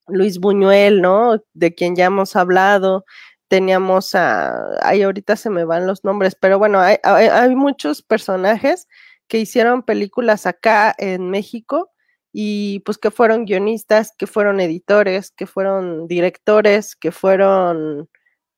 Luis 0.09 0.39
Buñuel, 0.39 1.01
¿no? 1.03 1.43
De 1.55 1.75
quien 1.75 1.95
ya 1.97 2.07
hemos 2.07 2.35
hablado 2.37 3.05
teníamos 3.49 4.15
a, 4.15 4.79
ay, 4.83 5.03
ahorita 5.03 5.37
se 5.37 5.51
me 5.51 5.65
van 5.65 5.87
los 5.87 6.05
nombres, 6.05 6.35
pero 6.35 6.59
bueno, 6.59 6.81
hay, 6.81 6.97
hay, 7.03 7.55
muchos 7.57 8.03
personajes 8.03 8.87
que 9.27 9.39
hicieron 9.39 9.83
películas 9.83 10.47
acá 10.47 10.95
en 10.99 11.31
México 11.31 11.91
y 12.33 12.81
pues 12.81 12.99
que 12.99 13.11
fueron 13.11 13.47
guionistas, 13.47 14.13
que 14.17 14.27
fueron 14.27 14.61
editores, 14.61 15.31
que 15.31 15.47
fueron 15.47 16.07
directores, 16.09 16.95
que 16.95 17.11
fueron 17.11 18.09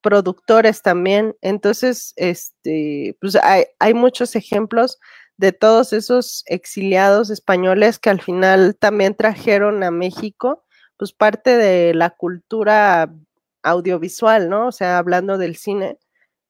productores 0.02 0.82
también. 0.82 1.36
Entonces, 1.40 2.12
este, 2.16 3.16
pues 3.20 3.36
hay, 3.36 3.64
hay 3.78 3.94
muchos 3.94 4.34
ejemplos 4.36 4.98
de 5.36 5.52
todos 5.52 5.92
esos 5.92 6.42
exiliados 6.46 7.30
españoles 7.30 7.98
que 7.98 8.10
al 8.10 8.20
final 8.20 8.76
también 8.76 9.14
trajeron 9.14 9.82
a 9.84 9.90
México, 9.90 10.64
pues 10.98 11.12
parte 11.12 11.56
de 11.56 11.94
la 11.94 12.10
cultura 12.10 13.10
audiovisual, 13.62 14.48
¿no? 14.48 14.68
O 14.68 14.72
sea, 14.72 14.98
hablando 14.98 15.38
del 15.38 15.56
cine. 15.56 15.98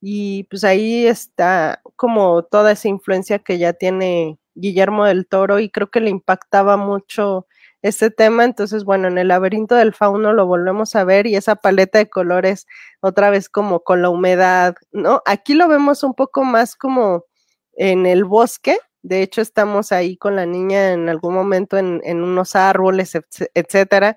Y 0.01 0.45
pues 0.45 0.65
ahí 0.65 1.07
está 1.07 1.83
como 1.97 2.43
toda 2.45 2.73
esa 2.73 2.89
influencia 2.89 3.39
que 3.39 3.59
ya 3.59 3.73
tiene 3.75 4.39
Guillermo 4.55 5.05
del 5.05 5.27
Toro 5.27 5.61
y 5.61 5.71
creo 5.71 5.91
que 5.91 6.01
le 6.01 6.11
impactaba 6.11 6.77
mucho 6.77 7.47
este 7.83 8.11
tema. 8.11 8.45
Entonces, 8.45 8.85
bueno, 8.85 9.09
en 9.09 9.19
el 9.19 9.29
laberinto 9.29 9.75
del 9.75 9.95
fauno 9.95 10.33
lo 10.33 10.47
volvemos 10.47 10.97
a 10.97 11.05
ver 11.05 11.27
y 11.27 11.37
esa 11.37 11.57
paleta 11.57 11.99
de 11.99 12.09
colores 12.09 12.67
otra 13.01 13.31
vez 13.31 13.49
como 13.49 13.81
con 13.81 14.03
la 14.03 14.11
humedad, 14.11 14.75
¿no? 14.93 15.23
Aquí 15.27 15.55
lo 15.55 15.69
vemos 15.69 16.03
un 16.03 16.15
poco 16.15 16.45
más 16.45 16.77
como 16.77 17.25
en 17.75 18.07
el 18.07 18.25
bosque. 18.25 18.79
De 19.03 19.23
hecho, 19.23 19.41
estamos 19.41 19.93
ahí 19.93 20.17
con 20.17 20.37
la 20.37 20.47
niña 20.47 20.93
en 20.93 21.09
algún 21.09 21.35
momento 21.35 21.79
en, 21.79 22.01
en 22.05 22.23
unos 22.23 22.57
árboles, 22.57 23.13
etcétera 23.55 24.17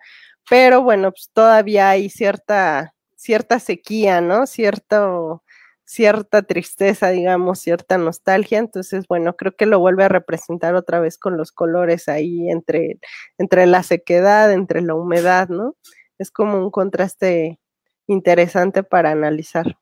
pero 0.49 0.81
bueno, 0.83 1.11
pues 1.11 1.29
todavía 1.33 1.89
hay 1.89 2.09
cierta, 2.09 2.93
cierta 3.15 3.59
sequía, 3.59 4.21
¿no? 4.21 4.45
Cierto, 4.47 5.43
cierta 5.85 6.41
tristeza, 6.43 7.09
digamos, 7.09 7.59
cierta 7.59 7.97
nostalgia. 7.97 8.59
Entonces, 8.59 9.05
bueno, 9.07 9.35
creo 9.35 9.55
que 9.55 9.65
lo 9.65 9.79
vuelve 9.79 10.03
a 10.05 10.09
representar 10.09 10.75
otra 10.75 10.99
vez 10.99 11.17
con 11.17 11.37
los 11.37 11.51
colores 11.51 12.07
ahí 12.09 12.49
entre, 12.49 12.99
entre 13.37 13.65
la 13.67 13.83
sequedad, 13.83 14.51
entre 14.51 14.81
la 14.81 14.95
humedad, 14.95 15.49
¿no? 15.49 15.75
Es 16.19 16.31
como 16.31 16.57
un 16.59 16.71
contraste 16.71 17.59
interesante 18.07 18.83
para 18.83 19.11
analizar. 19.11 19.77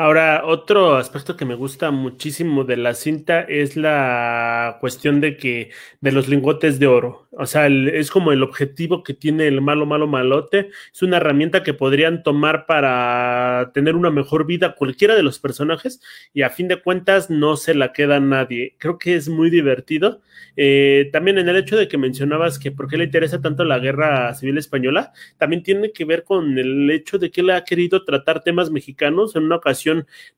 Ahora, 0.00 0.42
otro 0.44 0.94
aspecto 0.94 1.36
que 1.36 1.44
me 1.44 1.56
gusta 1.56 1.90
muchísimo 1.90 2.62
de 2.62 2.76
la 2.76 2.94
cinta 2.94 3.40
es 3.40 3.76
la 3.76 4.76
cuestión 4.80 5.20
de 5.20 5.36
que 5.36 5.72
de 6.00 6.12
los 6.12 6.28
lingotes 6.28 6.78
de 6.78 6.86
oro. 6.86 7.26
O 7.32 7.46
sea, 7.46 7.66
es 7.66 8.08
como 8.12 8.30
el 8.30 8.44
objetivo 8.44 9.02
que 9.02 9.12
tiene 9.12 9.48
el 9.48 9.60
malo, 9.60 9.86
malo, 9.86 10.06
malote. 10.06 10.70
Es 10.92 11.02
una 11.02 11.16
herramienta 11.16 11.64
que 11.64 11.74
podrían 11.74 12.22
tomar 12.22 12.64
para 12.66 13.72
tener 13.74 13.96
una 13.96 14.10
mejor 14.10 14.46
vida 14.46 14.76
cualquiera 14.76 15.16
de 15.16 15.24
los 15.24 15.40
personajes 15.40 16.00
y 16.32 16.42
a 16.42 16.50
fin 16.50 16.68
de 16.68 16.80
cuentas 16.80 17.28
no 17.28 17.56
se 17.56 17.74
la 17.74 17.92
queda 17.92 18.20
nadie. 18.20 18.76
Creo 18.78 18.98
que 18.98 19.16
es 19.16 19.28
muy 19.28 19.50
divertido. 19.50 20.20
Eh, 20.56 21.08
también 21.12 21.38
en 21.38 21.48
el 21.48 21.56
hecho 21.56 21.76
de 21.76 21.88
que 21.88 21.98
mencionabas 21.98 22.58
que 22.58 22.70
por 22.70 22.88
qué 22.88 22.98
le 22.98 23.04
interesa 23.04 23.40
tanto 23.40 23.64
la 23.64 23.78
guerra 23.78 24.32
civil 24.34 24.58
española, 24.58 25.12
también 25.38 25.62
tiene 25.62 25.92
que 25.92 26.04
ver 26.04 26.24
con 26.24 26.56
el 26.58 26.88
hecho 26.90 27.18
de 27.18 27.30
que 27.30 27.40
él 27.40 27.50
ha 27.50 27.64
querido 27.64 28.04
tratar 28.04 28.42
temas 28.42 28.70
mexicanos 28.70 29.34
en 29.36 29.44
una 29.44 29.56
ocasión 29.56 29.87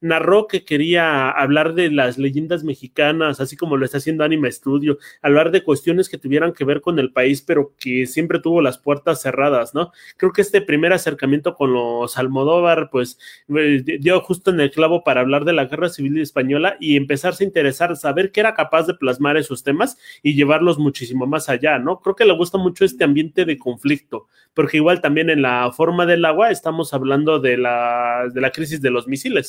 narró 0.01 0.47
que 0.47 0.65
quería 0.65 1.31
hablar 1.31 1.75
de 1.75 1.91
las 1.91 2.19
leyendas 2.19 2.65
mexicanas, 2.65 3.41
así 3.41 3.57
como 3.57 3.77
lo 3.77 3.85
está 3.85 3.99
haciendo 3.99 4.25
Anima 4.25 4.51
Studio, 4.51 4.99
hablar 5.23 5.51
de 5.51 5.63
cuestiones 5.63 6.09
que 6.09 6.19
tuvieran 6.19 6.53
que 6.53 6.65
ver 6.65 6.81
con 6.81 6.99
el 6.99 7.13
país, 7.13 7.43
pero 7.43 7.75
que 7.79 8.07
siempre 8.07 8.41
tuvo 8.41 8.63
las 8.63 8.79
puertas 8.79 9.23
cerradas, 9.23 9.75
¿no? 9.75 9.93
Creo 10.17 10.33
que 10.33 10.43
este 10.43 10.61
primer 10.61 10.93
acercamiento 10.93 11.55
con 11.55 11.73
los 11.73 12.19
Almodóvar, 12.19 12.91
pues 12.91 13.19
eh, 13.57 13.83
dio 14.01 14.21
justo 14.21 14.51
en 14.51 14.61
el 14.61 14.71
clavo 14.71 15.05
para 15.05 15.21
hablar 15.21 15.45
de 15.45 15.53
la 15.53 15.67
guerra 15.67 15.89
civil 15.89 16.21
española 16.21 16.77
y 16.81 16.97
empezarse 16.97 17.45
a 17.45 17.47
interesar, 17.47 17.97
saber 17.97 18.33
que 18.33 18.41
era 18.41 18.55
capaz 18.55 18.87
de 18.87 18.95
plasmar 18.95 19.37
esos 19.37 19.63
temas 19.63 19.99
y 20.23 20.35
llevarlos 20.35 20.79
muchísimo 20.79 21.27
más 21.27 21.49
allá, 21.49 21.79
¿no? 21.79 22.01
Creo 22.01 22.17
que 22.17 22.25
le 22.25 22.33
gusta 22.33 22.59
mucho 22.59 22.85
este 22.85 23.05
ambiente 23.05 23.45
de 23.45 23.59
conflicto, 23.59 24.27
porque 24.55 24.79
igual 24.79 25.01
también 25.01 25.31
en 25.31 25.43
la 25.43 25.71
forma 25.73 26.07
del 26.07 26.25
agua 26.25 26.51
estamos 26.51 26.93
hablando 26.95 27.41
de 27.41 27.57
la, 27.57 28.29
de 28.33 28.41
la 28.41 28.51
crisis 28.51 28.81
de 28.81 28.91
los 28.91 29.07
misiles 29.07 29.40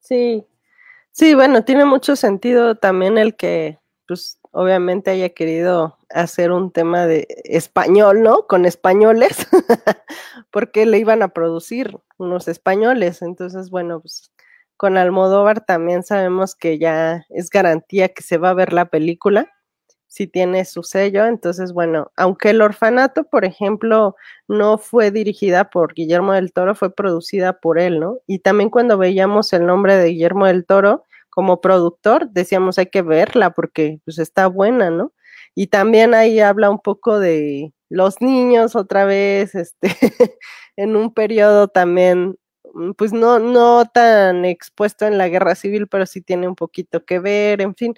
Sí, 0.00 0.46
sí, 1.12 1.34
bueno, 1.34 1.64
tiene 1.64 1.84
mucho 1.84 2.16
sentido 2.16 2.76
también 2.76 3.18
el 3.18 3.36
que 3.36 3.78
pues 4.06 4.38
obviamente 4.50 5.10
haya 5.10 5.30
querido 5.30 5.96
hacer 6.10 6.52
un 6.52 6.72
tema 6.72 7.06
de 7.06 7.26
español, 7.44 8.22
¿no? 8.22 8.46
Con 8.46 8.66
españoles, 8.66 9.46
porque 10.50 10.86
le 10.86 10.98
iban 10.98 11.22
a 11.22 11.28
producir 11.28 11.98
unos 12.18 12.48
españoles. 12.48 13.22
Entonces, 13.22 13.70
bueno, 13.70 14.00
pues 14.00 14.32
con 14.76 14.96
Almodóvar 14.96 15.64
también 15.64 16.02
sabemos 16.02 16.54
que 16.54 16.78
ya 16.78 17.24
es 17.30 17.50
garantía 17.50 18.08
que 18.08 18.22
se 18.22 18.38
va 18.38 18.50
a 18.50 18.54
ver 18.54 18.72
la 18.72 18.86
película 18.86 19.50
si 20.12 20.26
tiene 20.26 20.66
su 20.66 20.82
sello. 20.82 21.24
Entonces, 21.24 21.72
bueno, 21.72 22.12
aunque 22.16 22.50
El 22.50 22.60
Orfanato, 22.60 23.24
por 23.24 23.46
ejemplo, 23.46 24.14
no 24.46 24.76
fue 24.76 25.10
dirigida 25.10 25.70
por 25.70 25.94
Guillermo 25.94 26.34
del 26.34 26.52
Toro, 26.52 26.74
fue 26.74 26.94
producida 26.94 27.54
por 27.60 27.78
él, 27.78 27.98
¿no? 27.98 28.18
Y 28.26 28.40
también 28.40 28.68
cuando 28.68 28.98
veíamos 28.98 29.54
el 29.54 29.64
nombre 29.64 29.96
de 29.96 30.08
Guillermo 30.08 30.46
del 30.46 30.66
Toro 30.66 31.04
como 31.30 31.62
productor, 31.62 32.28
decíamos 32.28 32.78
hay 32.78 32.86
que 32.86 33.00
verla 33.00 33.54
porque 33.54 34.00
pues 34.04 34.18
está 34.18 34.48
buena, 34.48 34.90
¿no? 34.90 35.14
Y 35.54 35.68
también 35.68 36.12
ahí 36.12 36.40
habla 36.40 36.68
un 36.68 36.80
poco 36.80 37.18
de 37.18 37.72
los 37.88 38.20
niños 38.20 38.76
otra 38.76 39.06
vez, 39.06 39.54
este, 39.54 39.88
en 40.76 40.94
un 40.94 41.14
periodo 41.14 41.68
también 41.68 42.36
mm, 42.74 42.92
pues 42.98 43.14
no, 43.14 43.38
no 43.38 43.86
tan 43.86 44.44
expuesto 44.44 45.06
en 45.06 45.16
la 45.16 45.28
guerra 45.28 45.54
civil, 45.54 45.88
pero 45.88 46.04
sí 46.04 46.20
tiene 46.20 46.48
un 46.48 46.54
poquito 46.54 47.06
que 47.06 47.18
ver, 47.18 47.62
en 47.62 47.74
fin, 47.74 47.94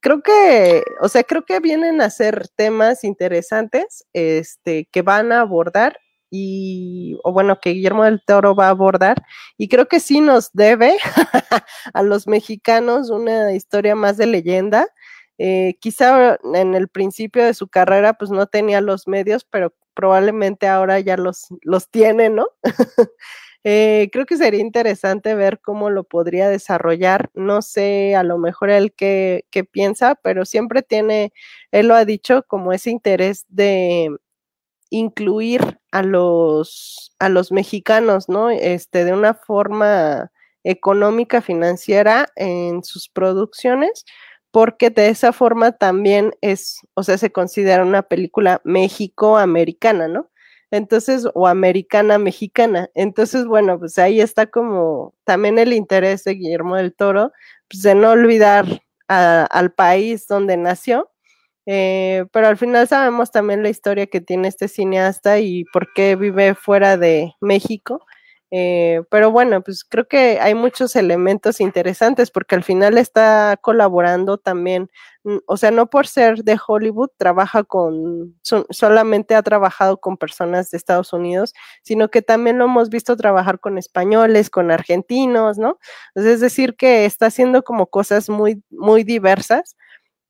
creo 0.00 0.22
que, 0.22 0.82
o 1.00 1.08
sea, 1.08 1.24
creo 1.24 1.44
que 1.44 1.60
vienen 1.60 2.00
a 2.00 2.10
ser 2.10 2.48
temas 2.56 3.04
interesantes, 3.04 4.04
este, 4.12 4.88
que 4.90 5.02
van 5.02 5.32
a 5.32 5.40
abordar 5.40 5.98
y, 6.30 7.18
o 7.24 7.32
bueno, 7.32 7.60
que 7.60 7.70
Guillermo 7.70 8.04
del 8.04 8.22
Toro 8.26 8.54
va 8.54 8.68
a 8.68 8.70
abordar, 8.70 9.22
y 9.58 9.68
creo 9.68 9.86
que 9.88 10.00
sí 10.00 10.20
nos 10.22 10.50
debe 10.54 10.96
a 11.94 12.02
los 12.02 12.26
mexicanos 12.26 13.10
una 13.10 13.52
historia 13.52 13.94
más 13.94 14.16
de 14.16 14.26
leyenda. 14.26 14.88
Eh, 15.38 15.74
quizá 15.80 16.38
en 16.54 16.74
el 16.74 16.88
principio 16.88 17.44
de 17.44 17.54
su 17.54 17.68
carrera, 17.68 18.14
pues 18.14 18.30
no 18.30 18.46
tenía 18.46 18.80
los 18.80 19.08
medios, 19.08 19.44
pero 19.44 19.74
probablemente 19.94 20.68
ahora 20.68 21.00
ya 21.00 21.16
los, 21.16 21.48
los 21.62 21.90
tiene, 21.90 22.30
¿no? 22.30 22.46
Eh, 23.64 24.08
creo 24.12 24.26
que 24.26 24.36
sería 24.36 24.60
interesante 24.60 25.34
ver 25.36 25.60
cómo 25.60 25.88
lo 25.90 26.04
podría 26.04 26.48
desarrollar. 26.48 27.30
No 27.34 27.62
sé, 27.62 28.16
a 28.16 28.24
lo 28.24 28.38
mejor 28.38 28.70
él 28.70 28.92
qué, 28.94 29.44
piensa, 29.70 30.16
pero 30.16 30.44
siempre 30.44 30.82
tiene, 30.82 31.32
él 31.70 31.88
lo 31.88 31.94
ha 31.94 32.04
dicho, 32.04 32.44
como 32.48 32.72
ese 32.72 32.90
interés 32.90 33.44
de 33.48 34.10
incluir 34.90 35.80
a 35.92 36.02
los, 36.02 37.14
a 37.20 37.28
los 37.30 37.52
mexicanos, 37.52 38.28
¿no? 38.28 38.50
Este, 38.50 39.04
de 39.04 39.14
una 39.14 39.34
forma 39.34 40.32
económica, 40.64 41.42
financiera 41.42 42.28
en 42.36 42.84
sus 42.84 43.08
producciones, 43.10 44.04
porque 44.52 44.90
de 44.90 45.08
esa 45.10 45.32
forma 45.32 45.72
también 45.72 46.32
es, 46.42 46.80
o 46.94 47.04
sea, 47.04 47.18
se 47.18 47.32
considera 47.32 47.84
una 47.84 48.02
película 48.02 48.60
México-americana, 48.64 50.08
¿no? 50.08 50.30
Entonces, 50.72 51.28
o 51.34 51.46
americana 51.46 52.18
mexicana. 52.18 52.90
Entonces, 52.94 53.44
bueno, 53.46 53.78
pues 53.78 53.98
ahí 53.98 54.20
está 54.22 54.46
como 54.46 55.14
también 55.24 55.58
el 55.58 55.72
interés 55.74 56.24
de 56.24 56.32
Guillermo 56.34 56.76
del 56.76 56.94
Toro, 56.94 57.30
pues 57.68 57.82
de 57.82 57.94
no 57.94 58.10
olvidar 58.12 58.66
al 59.08 59.72
país 59.74 60.26
donde 60.26 60.56
nació. 60.56 61.10
Eh, 61.66 62.24
pero 62.32 62.48
al 62.48 62.56
final 62.56 62.88
sabemos 62.88 63.30
también 63.30 63.62
la 63.62 63.68
historia 63.68 64.06
que 64.06 64.20
tiene 64.22 64.48
este 64.48 64.66
cineasta 64.68 65.38
y 65.40 65.64
por 65.72 65.92
qué 65.92 66.16
vive 66.16 66.54
fuera 66.54 66.96
de 66.96 67.34
México. 67.40 68.04
Eh, 68.54 69.00
pero 69.10 69.30
bueno, 69.30 69.62
pues 69.62 69.82
creo 69.82 70.06
que 70.06 70.38
hay 70.38 70.54
muchos 70.54 70.94
elementos 70.94 71.58
interesantes 71.58 72.30
porque 72.30 72.54
al 72.54 72.62
final 72.62 72.98
está 72.98 73.56
colaborando 73.62 74.36
también, 74.36 74.90
mm, 75.24 75.38
o 75.46 75.56
sea, 75.56 75.70
no 75.70 75.88
por 75.88 76.06
ser 76.06 76.44
de 76.44 76.58
Hollywood, 76.66 77.08
trabaja 77.16 77.64
con, 77.64 78.36
solamente 78.68 79.34
ha 79.36 79.42
trabajado 79.42 79.96
con 80.00 80.18
personas 80.18 80.70
de 80.70 80.76
Estados 80.76 81.14
Unidos, 81.14 81.54
sino 81.82 82.10
que 82.10 82.20
también 82.20 82.58
lo 82.58 82.66
hemos 82.66 82.90
visto 82.90 83.16
trabajar 83.16 83.58
con 83.58 83.78
españoles, 83.78 84.50
con 84.50 84.70
argentinos, 84.70 85.56
¿no? 85.56 85.78
es 86.14 86.40
decir, 86.40 86.76
que 86.76 87.06
está 87.06 87.26
haciendo 87.26 87.62
como 87.64 87.86
cosas 87.86 88.28
muy, 88.28 88.62
muy 88.70 89.02
diversas 89.02 89.76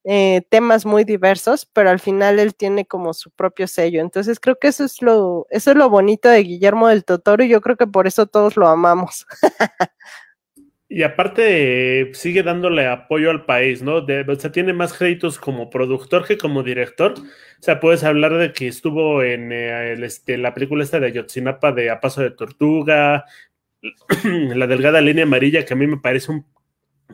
eh, 0.04 0.42
temas 0.48 0.84
muy 0.84 1.04
diversos, 1.04 1.66
pero 1.72 1.90
al 1.90 2.00
final 2.00 2.38
él 2.38 2.54
tiene 2.54 2.86
como 2.86 3.14
su 3.14 3.30
propio 3.30 3.66
sello. 3.66 4.00
Entonces 4.00 4.40
creo 4.40 4.58
que 4.58 4.68
eso 4.68 4.84
es 4.84 5.00
lo, 5.02 5.46
eso 5.50 5.70
es 5.70 5.76
lo 5.76 5.88
bonito 5.88 6.28
de 6.28 6.42
Guillermo 6.42 6.88
del 6.88 7.04
Totoro 7.04 7.44
y 7.44 7.48
yo 7.48 7.60
creo 7.60 7.76
que 7.76 7.86
por 7.86 8.06
eso 8.06 8.26
todos 8.26 8.56
lo 8.56 8.68
amamos. 8.68 9.26
Y 10.94 11.04
aparte 11.04 12.10
sigue 12.12 12.42
dándole 12.42 12.86
apoyo 12.86 13.30
al 13.30 13.46
país, 13.46 13.80
¿no? 13.80 14.04
o 14.04 14.34
sea, 14.34 14.52
tiene 14.52 14.74
más 14.74 14.92
créditos 14.92 15.38
como 15.38 15.70
productor 15.70 16.26
que 16.26 16.36
como 16.36 16.62
director. 16.62 17.14
O 17.16 17.62
sea, 17.62 17.80
puedes 17.80 18.04
hablar 18.04 18.36
de 18.36 18.52
que 18.52 18.68
estuvo 18.68 19.22
en 19.22 19.52
eh, 19.52 19.94
este, 20.04 20.36
la 20.36 20.52
película 20.52 20.84
esta 20.84 21.00
de 21.00 21.10
Yotzinapa 21.10 21.72
de 21.72 21.88
A 21.88 21.98
Paso 21.98 22.20
de 22.20 22.30
Tortuga, 22.32 23.24
la 24.54 24.66
delgada 24.66 25.00
línea 25.00 25.24
amarilla, 25.24 25.64
que 25.64 25.72
a 25.72 25.76
mí 25.76 25.86
me 25.86 25.96
parece 25.96 26.30
un 26.30 26.51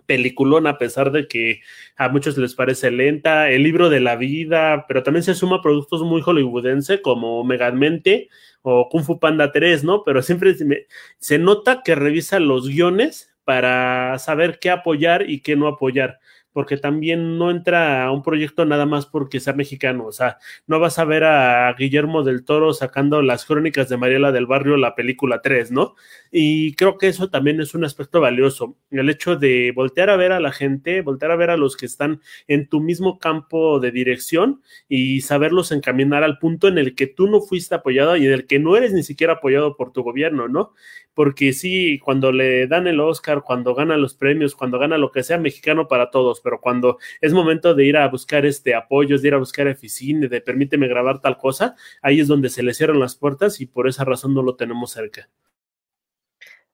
peliculón 0.07 0.67
a 0.67 0.79
pesar 0.79 1.13
de 1.13 1.29
que 1.29 1.61
a 1.97 2.09
muchos 2.09 2.37
les 2.39 2.55
parece 2.55 2.91
lenta, 2.91 3.51
el 3.51 3.63
libro 3.63 3.91
de 3.91 4.01
la 4.01 4.17
vida, 4.17 4.87
pero 4.89 5.03
también 5.03 5.23
se 5.23 5.35
suma 5.35 5.63
productos 5.63 6.03
muy 6.03 6.21
hollywoodense 6.21 7.03
como 7.03 7.45
Megamente 7.45 8.29
o 8.63 8.89
Kung 8.89 9.05
Fu 9.05 9.19
Panda 9.19 9.53
3, 9.53 9.85
¿no? 9.85 10.05
Pero 10.05 10.23
siempre 10.23 10.55
se, 10.55 10.87
se 11.19 11.39
nota 11.39 11.83
que 11.85 11.95
revisa 11.95 12.41
los 12.41 12.69
guiones 12.69 13.35
para 13.45 14.19
saber 14.19 14.59
qué 14.59 14.71
apoyar 14.71 15.31
y 15.31 15.41
qué 15.41 15.57
no 15.57 15.69
apoyar 15.69 16.21
porque 16.59 16.77
también 16.77 17.39
no 17.39 17.53
entra 17.53 18.03
a 18.03 18.11
un 18.11 18.25
proyecto 18.25 18.65
nada 18.65 18.85
más 18.85 19.07
porque 19.07 19.39
sea 19.39 19.53
mexicano, 19.53 20.07
o 20.07 20.11
sea, 20.11 20.39
no 20.67 20.81
vas 20.81 20.99
a 20.99 21.05
ver 21.05 21.23
a 21.23 21.73
Guillermo 21.79 22.25
del 22.25 22.45
Toro 22.45 22.73
sacando 22.73 23.23
las 23.23 23.45
crónicas 23.45 23.89
de 23.89 23.97
Mariela 23.97 24.33
del 24.33 24.47
Barrio, 24.47 24.77
la 24.77 24.97
película 24.97 25.41
3, 25.41 25.71
¿no? 25.71 25.95
Y 26.33 26.75
creo 26.75 26.99
que 26.99 27.07
eso 27.07 27.31
también 27.31 27.61
es 27.61 27.77
un 27.77 27.85
aspecto 27.85 28.21
valioso, 28.21 28.77
el 28.91 29.09
hecho 29.09 29.37
de 29.37 29.71
voltear 29.73 30.11
a 30.11 30.17
ver 30.17 30.33
a 30.33 30.41
la 30.41 30.51
gente, 30.51 31.01
voltear 31.03 31.31
a 31.31 31.37
ver 31.37 31.51
a 31.51 31.57
los 31.57 31.77
que 31.77 31.87
están 31.87 32.23
en 32.49 32.69
tu 32.69 32.81
mismo 32.81 33.21
campo 33.21 33.79
de 33.79 33.93
dirección 33.93 34.61
y 34.89 35.21
saberlos 35.21 35.71
encaminar 35.71 36.25
al 36.25 36.41
punto 36.41 36.67
en 36.67 36.79
el 36.79 36.97
que 36.97 37.07
tú 37.07 37.29
no 37.29 37.41
fuiste 37.41 37.77
apoyado 37.77 38.17
y 38.17 38.27
en 38.27 38.33
el 38.33 38.49
que 38.49 38.59
no 38.59 38.77
eres 38.77 38.93
ni 38.93 39.05
siquiera 39.05 39.35
apoyado 39.35 39.77
por 39.77 39.93
tu 39.93 40.03
gobierno, 40.03 40.49
¿no? 40.49 40.73
Porque 41.15 41.53
sí, 41.53 41.99
cuando 41.99 42.31
le 42.31 42.69
dan 42.69 42.87
el 42.87 43.01
Oscar, 43.01 43.43
cuando 43.45 43.75
gana 43.75 43.97
los 43.97 44.15
premios, 44.15 44.55
cuando 44.55 44.79
gana 44.79 44.99
lo 44.99 45.11
que 45.11 45.25
sea, 45.25 45.39
mexicano 45.39 45.89
para 45.89 46.11
todos, 46.11 46.41
pero 46.49 46.63
cuando 46.63 46.97
es 47.21 47.35
momento 47.35 47.75
de 47.75 47.85
ir 47.85 47.99
a 47.99 48.09
buscar 48.09 48.47
este 48.47 48.75
apoyos, 48.75 49.21
de 49.21 49.29
ir 49.29 49.35
a 49.35 49.39
buscar 49.39 49.69
oficina, 49.69 50.29
de 50.29 50.41
permíteme 50.41 50.89
grabar 50.89 51.21
tal 51.21 51.37
cosa, 51.37 51.77
ahí 52.01 52.21
es 52.21 52.27
donde 52.27 52.49
se 52.49 52.63
le 52.63 52.73
cierran 52.73 52.99
las 52.99 53.17
puertas 53.17 53.61
y 53.61 53.67
por 53.67 53.87
esa 53.87 54.07
razón 54.07 54.33
no 54.33 54.43
lo 54.43 54.57
tenemos 54.57 54.93
cerca. 54.93 55.29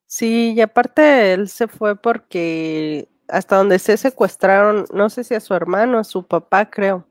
Sí, 0.05 0.53
y 0.55 0.61
aparte 0.61 1.33
él 1.33 1.49
se 1.49 1.67
fue 1.67 1.97
porque 1.97 3.09
hasta 3.27 3.57
donde 3.57 3.79
se 3.79 3.97
secuestraron, 3.97 4.85
no 4.93 5.09
sé 5.09 5.25
si 5.25 5.35
a 5.35 5.41
su 5.41 5.53
hermano, 5.53 5.99
a 5.99 6.05
su 6.05 6.25
papá, 6.25 6.69
creo. 6.69 7.05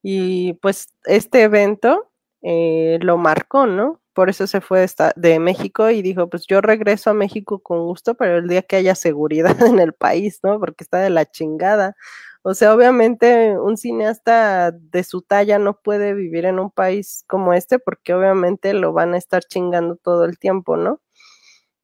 Y 0.00 0.52
pues 0.62 0.94
este 1.04 1.42
evento 1.42 2.12
eh, 2.42 3.00
lo 3.02 3.18
marcó, 3.18 3.66
¿no? 3.66 4.00
Por 4.18 4.30
eso 4.30 4.48
se 4.48 4.60
fue 4.60 4.84
de, 5.14 5.38
México 5.38 5.90
y 5.90 6.02
dijo, 6.02 6.28
pues 6.28 6.44
yo 6.48 6.60
regreso 6.60 7.08
a 7.08 7.14
México 7.14 7.60
con 7.60 7.84
gusto, 7.84 8.16
pero 8.16 8.38
el 8.38 8.48
día 8.48 8.62
que 8.62 8.74
haya 8.74 8.96
seguridad 8.96 9.56
en 9.62 9.78
el 9.78 9.92
país, 9.92 10.40
¿no? 10.42 10.58
Porque 10.58 10.82
está 10.82 10.98
de 10.98 11.10
la 11.10 11.24
chingada. 11.24 11.94
O 12.42 12.52
sea, 12.52 12.74
obviamente 12.74 13.56
un 13.56 13.76
cineasta 13.76 14.72
de 14.72 15.04
su 15.04 15.22
talla 15.22 15.60
no 15.60 15.78
puede 15.80 16.14
vivir 16.14 16.46
en 16.46 16.58
un 16.58 16.72
país 16.72 17.22
como 17.28 17.52
este 17.52 17.78
porque 17.78 18.12
obviamente 18.12 18.72
lo 18.74 18.92
van 18.92 19.14
a 19.14 19.18
estar 19.18 19.44
chingando 19.44 19.94
todo 19.94 20.24
el 20.24 20.36
tiempo, 20.36 20.76
¿no? 20.76 21.00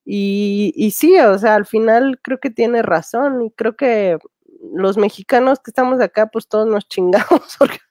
Y, 0.05 0.93
sí, 0.93 1.17
o 1.21 1.39
sea, 1.39 1.55
al 1.55 1.67
final 1.67 2.19
creo 2.21 2.41
que 2.41 2.51
tiene 2.51 2.83
razón 2.83 3.43
y 3.43 3.53
creo 3.53 3.77
que 3.77 4.19
los 4.73 4.97
mexicanos 4.97 5.59
que 5.61 5.71
estamos 5.71 6.01
acá, 6.01 6.29
pues 6.29 6.49
todos 6.49 6.67
nos 6.67 6.89
chingamos, 6.89 7.57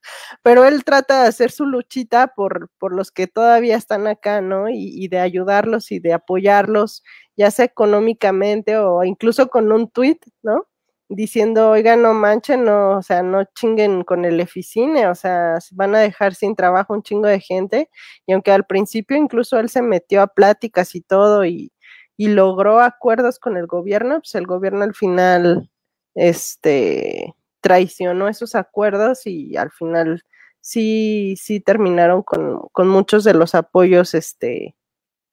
pero 0.44 0.66
él 0.66 0.84
trata 0.84 1.24
de 1.24 1.28
hacer 1.30 1.52
su 1.52 1.66
luchita 1.66 2.28
por, 2.28 2.70
por 2.80 2.94
los 2.94 3.12
que 3.12 3.28
todavía 3.28 3.76
están 3.78 4.08
acá, 4.08 4.42
¿no? 4.42 4.70
Y, 4.70 5.08
de 5.08 5.20
ayudarlos 5.20 5.92
y 5.92 6.00
de 6.00 6.14
apoyarlos, 6.14 7.04
ya 7.36 7.52
sea 7.52 7.66
económicamente 7.66 8.78
o 8.78 9.04
incluso 9.04 9.50
con 9.50 9.72
un 9.72 9.90
tweet, 9.90 10.20
¿no? 10.42 10.66
Diciendo, 11.10 11.72
oigan, 11.72 12.02
no 12.02 12.14
manchen, 12.14 12.64
no, 12.66 12.98
o 12.98 13.02
sea, 13.04 13.22
no 13.22 13.44
chinguen 13.56 14.04
con 14.04 14.26
el 14.26 14.40
eficine, 14.40 15.08
o 15.08 15.16
sea, 15.16 15.60
van 15.74 15.96
a 15.96 16.00
dejar 16.00 16.34
sin 16.34 16.56
trabajo 16.56 16.94
un 16.94 17.04
chingo 17.04 17.28
de 17.28 17.40
gente. 17.40 17.90
Y 18.26 18.34
aunque 18.34 18.52
al 18.52 18.66
principio 18.66 19.18
incluso 19.18 19.60
él 19.60 19.70
se 19.70 19.82
metió 19.82 20.22
a 20.22 20.28
pláticas 20.28 20.96
y 20.96 21.02
todo 21.02 21.46
y, 21.46 21.72
y 22.18 22.30
logró 22.30 22.80
acuerdos 22.80 23.40
con 23.40 23.58
el 23.58 23.68
gobierno, 23.68 24.20
pues 24.20 24.36
el 24.36 24.48
gobierno 24.48 24.84
al 24.84 24.96
final 24.96 25.70
este, 26.16 27.36
traicionó 27.62 28.28
esos 28.28 28.56
acuerdos 28.56 29.26
y 29.26 29.58
al 29.58 29.72
final 29.72 30.24
sí, 30.62 31.36
sí 31.38 31.60
terminaron 31.60 32.24
con, 32.24 32.68
con 32.72 32.88
muchos 32.88 33.24
de 33.24 33.34
los 33.34 33.56
apoyos 33.56 34.14
este, 34.14 34.76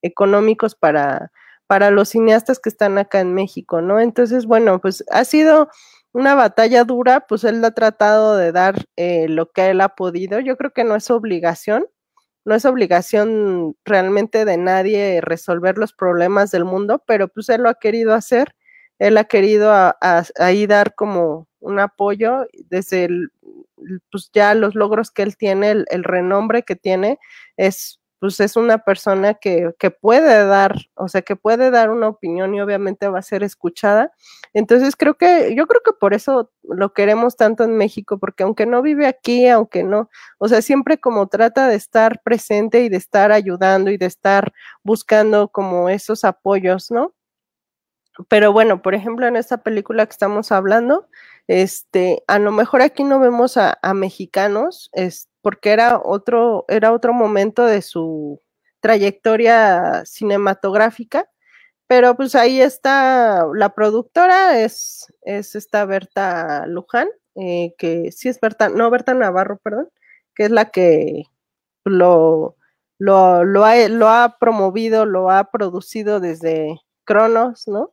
económicos 0.03 0.75
para, 0.75 1.33
para 1.67 1.91
los 1.91 2.11
cineastas 2.11 2.59
que 2.59 2.69
están 2.69 2.99
acá 2.99 3.21
en 3.21 3.35
México, 3.35 3.81
¿no? 3.81 4.01
Entonces, 4.01 4.47
bueno, 4.47 4.81
pues 4.81 5.05
ha 5.11 5.25
sido 5.25 5.69
una 6.13 6.35
batalla 6.35 6.85
dura, 6.85 7.27
pues 7.29 7.45
él 7.45 7.65
ha 7.65 7.71
tratado 7.73 8.37
de 8.37 8.53
dar 8.53 8.87
eh, 8.97 9.29
lo 9.29 9.51
que 9.53 9.71
él 9.71 9.81
ha 9.81 9.91
podido. 9.91 10.41
Yo 10.41 10.57
creo 10.57 10.73
que 10.73 10.85
no 10.85 10.97
es 10.97 11.11
obligación, 11.11 11.87
no 12.45 12.55
es 12.55 12.65
obligación 12.65 13.77
realmente 13.85 14.45
de 14.45 14.57
nadie 14.57 15.21
resolver 15.21 15.79
los 15.79 15.93
problemas 15.93 16.51
del 16.51 16.65
mundo, 16.65 17.03
pero 17.07 17.29
pues 17.29 17.49
él 17.51 17.63
lo 17.63 17.69
ha 17.69 17.75
querido 17.75 18.15
hacer, 18.15 18.55
él 19.01 19.17
ha 19.17 19.25
querido 19.25 19.73
ahí 20.39 20.67
dar 20.67 20.95
como 20.95 21.49
un 21.59 21.81
apoyo 21.81 22.47
desde 22.69 23.07
el, 23.07 23.33
pues 24.13 24.31
ya 24.33 24.55
los 24.55 24.75
logros 24.75 25.11
que 25.11 25.23
él 25.23 25.37
tiene, 25.37 25.71
el 25.71 26.05
renombre 26.05 26.63
que 26.63 26.77
tiene, 26.77 27.19
es 27.57 28.01
pues 28.21 28.39
es 28.41 28.57
una 28.57 28.79
persona 28.79 29.35
que, 29.35 29.75
que, 29.79 29.91
puede 29.91 30.45
dar, 30.45 30.77
o 30.95 31.09
sea, 31.09 31.23
que 31.23 31.37
puede 31.37 31.71
dar 31.71 31.89
una 31.91 32.09
opinión 32.09 32.55
y 32.55 32.61
obviamente 32.61 33.09
va 33.09 33.19
a 33.19 33.23
ser 33.23 33.43
escuchada. 33.43 34.13
Entonces 34.53 34.95
creo 34.95 35.15
que, 35.17 35.55
yo 35.57 35.67
creo 35.67 35.81
que 35.83 35.95
por 35.95 36.13
eso 36.13 36.53
lo 36.63 36.93
queremos 36.93 37.37
tanto 37.37 37.65
en 37.65 37.79
México, 37.79 38.19
porque 38.19 38.43
aunque 38.43 38.67
no 38.67 38.83
vive 38.83 39.07
aquí, 39.07 39.49
aunque 39.49 39.85
no, 39.85 40.11
o 40.39 40.49
sea, 40.49 40.61
siempre 40.61 40.99
como 40.99 41.29
trata 41.29 41.67
de 41.69 41.77
estar 41.77 42.21
presente 42.23 42.83
y 42.85 42.91
de 42.91 42.99
estar 42.99 43.33
ayudando 43.33 43.91
y 43.91 43.97
de 43.97 44.07
estar 44.07 44.53
buscando 44.85 45.49
como 45.49 45.89
esos 45.89 46.25
apoyos, 46.25 46.91
¿no? 46.91 47.15
Pero 48.29 48.53
bueno, 48.53 48.83
por 48.83 48.95
ejemplo, 48.95 49.27
en 49.27 49.37
esta 49.37 49.59
película 49.59 50.07
que 50.07 50.13
estamos 50.13 50.53
hablando, 50.53 51.09
este, 51.47 52.23
a 52.27 52.39
lo 52.39 52.53
mejor 52.53 52.83
aquí 52.83 53.05
no 53.05 53.21
vemos 53.21 53.57
a, 53.57 53.79
mexicanos, 53.95 54.91
este, 54.93 55.31
porque 55.43 55.71
era 55.71 56.01
otro, 56.03 56.65
era 56.69 56.93
otro 56.93 57.13
momento 57.13 57.65
de 57.65 57.83
su 57.83 58.41
trayectoria 58.81 60.05
cinematográfica, 60.05 61.29
pero 61.87 62.15
pues 62.17 62.35
ahí 62.35 62.61
está 62.61 63.47
la 63.55 63.75
productora, 63.75 64.61
es, 64.61 65.13
es 65.23 65.57
esta 65.57 65.85
Berta 65.87 66.67
Luján, 66.67 67.09
eh, 67.37 67.75
que 67.79 68.13
sí 68.13 68.29
es 68.29 68.41
Berta, 68.41 68.69
no, 68.69 68.91
Berta 68.91 69.15
Navarro, 69.15 69.59
perdón, 69.59 69.91
que 70.35 70.45
es 70.45 70.51
la 70.51 70.71
que 70.71 71.25
lo, 71.85 72.57
lo, 72.99 73.45
lo, 73.45 73.65
ha, 73.65 73.89
lo 73.89 74.09
ha 74.09 74.37
promovido, 74.39 75.07
lo 75.07 75.31
ha 75.31 75.51
producido 75.51 76.21
desde 76.21 76.81
Cronos, 77.05 77.67
¿no? 77.67 77.93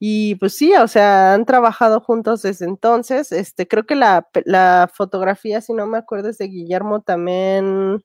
Y 0.00 0.36
pues 0.36 0.56
sí, 0.56 0.74
o 0.76 0.86
sea, 0.88 1.34
han 1.34 1.44
trabajado 1.44 2.00
juntos 2.00 2.42
desde 2.42 2.66
entonces. 2.66 3.32
Este, 3.32 3.66
creo 3.66 3.84
que 3.86 3.96
la, 3.96 4.28
la 4.44 4.88
fotografía, 4.92 5.60
si 5.60 5.72
no 5.72 5.86
me 5.86 5.98
acuerdo, 5.98 6.28
es 6.28 6.38
de 6.38 6.46
Guillermo 6.48 7.02
también. 7.02 8.04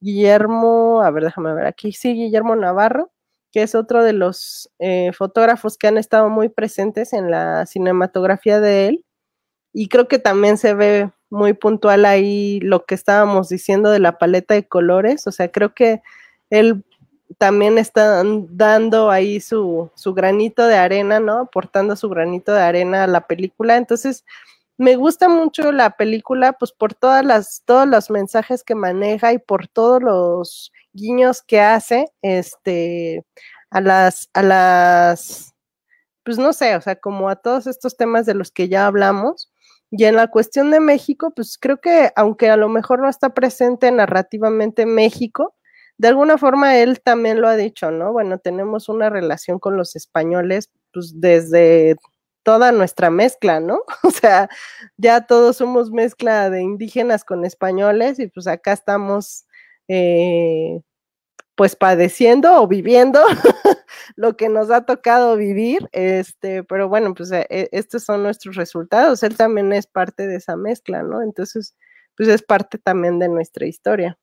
Guillermo, 0.00 1.02
a 1.02 1.10
ver, 1.10 1.24
déjame 1.24 1.54
ver 1.54 1.66
aquí, 1.66 1.92
sí, 1.92 2.14
Guillermo 2.14 2.54
Navarro, 2.56 3.12
que 3.52 3.62
es 3.62 3.74
otro 3.74 4.04
de 4.04 4.12
los 4.12 4.70
eh, 4.78 5.12
fotógrafos 5.14 5.78
que 5.78 5.88
han 5.88 5.98
estado 5.98 6.28
muy 6.30 6.48
presentes 6.50 7.12
en 7.12 7.30
la 7.30 7.66
cinematografía 7.66 8.60
de 8.60 8.88
él. 8.88 9.04
Y 9.72 9.88
creo 9.88 10.08
que 10.08 10.18
también 10.18 10.58
se 10.58 10.74
ve 10.74 11.12
muy 11.30 11.54
puntual 11.54 12.04
ahí 12.06 12.60
lo 12.60 12.86
que 12.86 12.94
estábamos 12.94 13.48
diciendo 13.48 13.90
de 13.90 14.00
la 14.00 14.18
paleta 14.18 14.54
de 14.54 14.68
colores. 14.68 15.26
O 15.26 15.32
sea, 15.32 15.50
creo 15.52 15.74
que 15.74 16.02
él 16.50 16.84
también 17.38 17.78
están 17.78 18.56
dando 18.56 19.10
ahí 19.10 19.40
su, 19.40 19.90
su 19.94 20.14
granito 20.14 20.66
de 20.66 20.76
arena, 20.76 21.20
¿no? 21.20 21.40
Aportando 21.40 21.96
su 21.96 22.08
granito 22.08 22.52
de 22.52 22.62
arena 22.62 23.04
a 23.04 23.06
la 23.06 23.26
película. 23.26 23.76
Entonces, 23.76 24.24
me 24.78 24.96
gusta 24.96 25.28
mucho 25.28 25.72
la 25.72 25.96
película, 25.96 26.52
pues 26.52 26.72
por 26.72 26.94
todas 26.94 27.24
las, 27.24 27.62
todos 27.64 27.88
los 27.88 28.10
mensajes 28.10 28.62
que 28.62 28.74
maneja 28.74 29.32
y 29.32 29.38
por 29.38 29.68
todos 29.68 30.02
los 30.02 30.72
guiños 30.92 31.42
que 31.42 31.60
hace, 31.60 32.06
este, 32.22 33.24
a 33.70 33.80
las, 33.80 34.30
a 34.34 34.42
las, 34.42 35.54
pues 36.24 36.38
no 36.38 36.52
sé, 36.52 36.76
o 36.76 36.80
sea, 36.80 36.96
como 36.96 37.28
a 37.28 37.36
todos 37.36 37.66
estos 37.66 37.96
temas 37.96 38.26
de 38.26 38.34
los 38.34 38.50
que 38.50 38.68
ya 38.68 38.86
hablamos. 38.86 39.50
Y 39.90 40.04
en 40.04 40.16
la 40.16 40.28
cuestión 40.28 40.70
de 40.70 40.80
México, 40.80 41.32
pues 41.34 41.58
creo 41.58 41.80
que 41.80 42.10
aunque 42.16 42.50
a 42.50 42.56
lo 42.56 42.68
mejor 42.68 43.00
no 43.00 43.08
está 43.08 43.30
presente 43.30 43.90
narrativamente 43.92 44.84
México, 44.84 45.54
de 45.98 46.08
alguna 46.08 46.38
forma 46.38 46.78
él 46.78 47.00
también 47.00 47.40
lo 47.40 47.48
ha 47.48 47.56
dicho, 47.56 47.90
¿no? 47.90 48.12
Bueno, 48.12 48.38
tenemos 48.38 48.88
una 48.88 49.10
relación 49.10 49.58
con 49.58 49.76
los 49.76 49.96
españoles, 49.96 50.70
pues 50.92 51.20
desde 51.20 51.96
toda 52.42 52.72
nuestra 52.72 53.10
mezcla, 53.10 53.60
¿no? 53.60 53.82
O 54.04 54.10
sea, 54.10 54.48
ya 54.96 55.26
todos 55.26 55.56
somos 55.56 55.90
mezcla 55.90 56.50
de 56.50 56.62
indígenas 56.62 57.24
con 57.24 57.44
españoles 57.44 58.18
y 58.18 58.28
pues 58.28 58.46
acá 58.46 58.72
estamos 58.72 59.46
eh, 59.88 60.80
pues 61.56 61.74
padeciendo 61.76 62.62
o 62.62 62.68
viviendo 62.68 63.20
lo 64.16 64.36
que 64.36 64.48
nos 64.48 64.70
ha 64.70 64.84
tocado 64.84 65.36
vivir, 65.36 65.88
este, 65.92 66.62
pero 66.64 66.88
bueno, 66.88 67.14
pues 67.14 67.32
eh, 67.32 67.46
e, 67.50 67.68
estos 67.72 68.04
son 68.04 68.22
nuestros 68.22 68.56
resultados, 68.56 69.22
él 69.22 69.36
también 69.36 69.72
es 69.72 69.86
parte 69.86 70.26
de 70.26 70.36
esa 70.36 70.56
mezcla, 70.56 71.02
¿no? 71.02 71.22
Entonces, 71.22 71.74
pues 72.16 72.28
es 72.28 72.42
parte 72.42 72.78
también 72.78 73.18
de 73.18 73.28
nuestra 73.28 73.66
historia. 73.66 74.18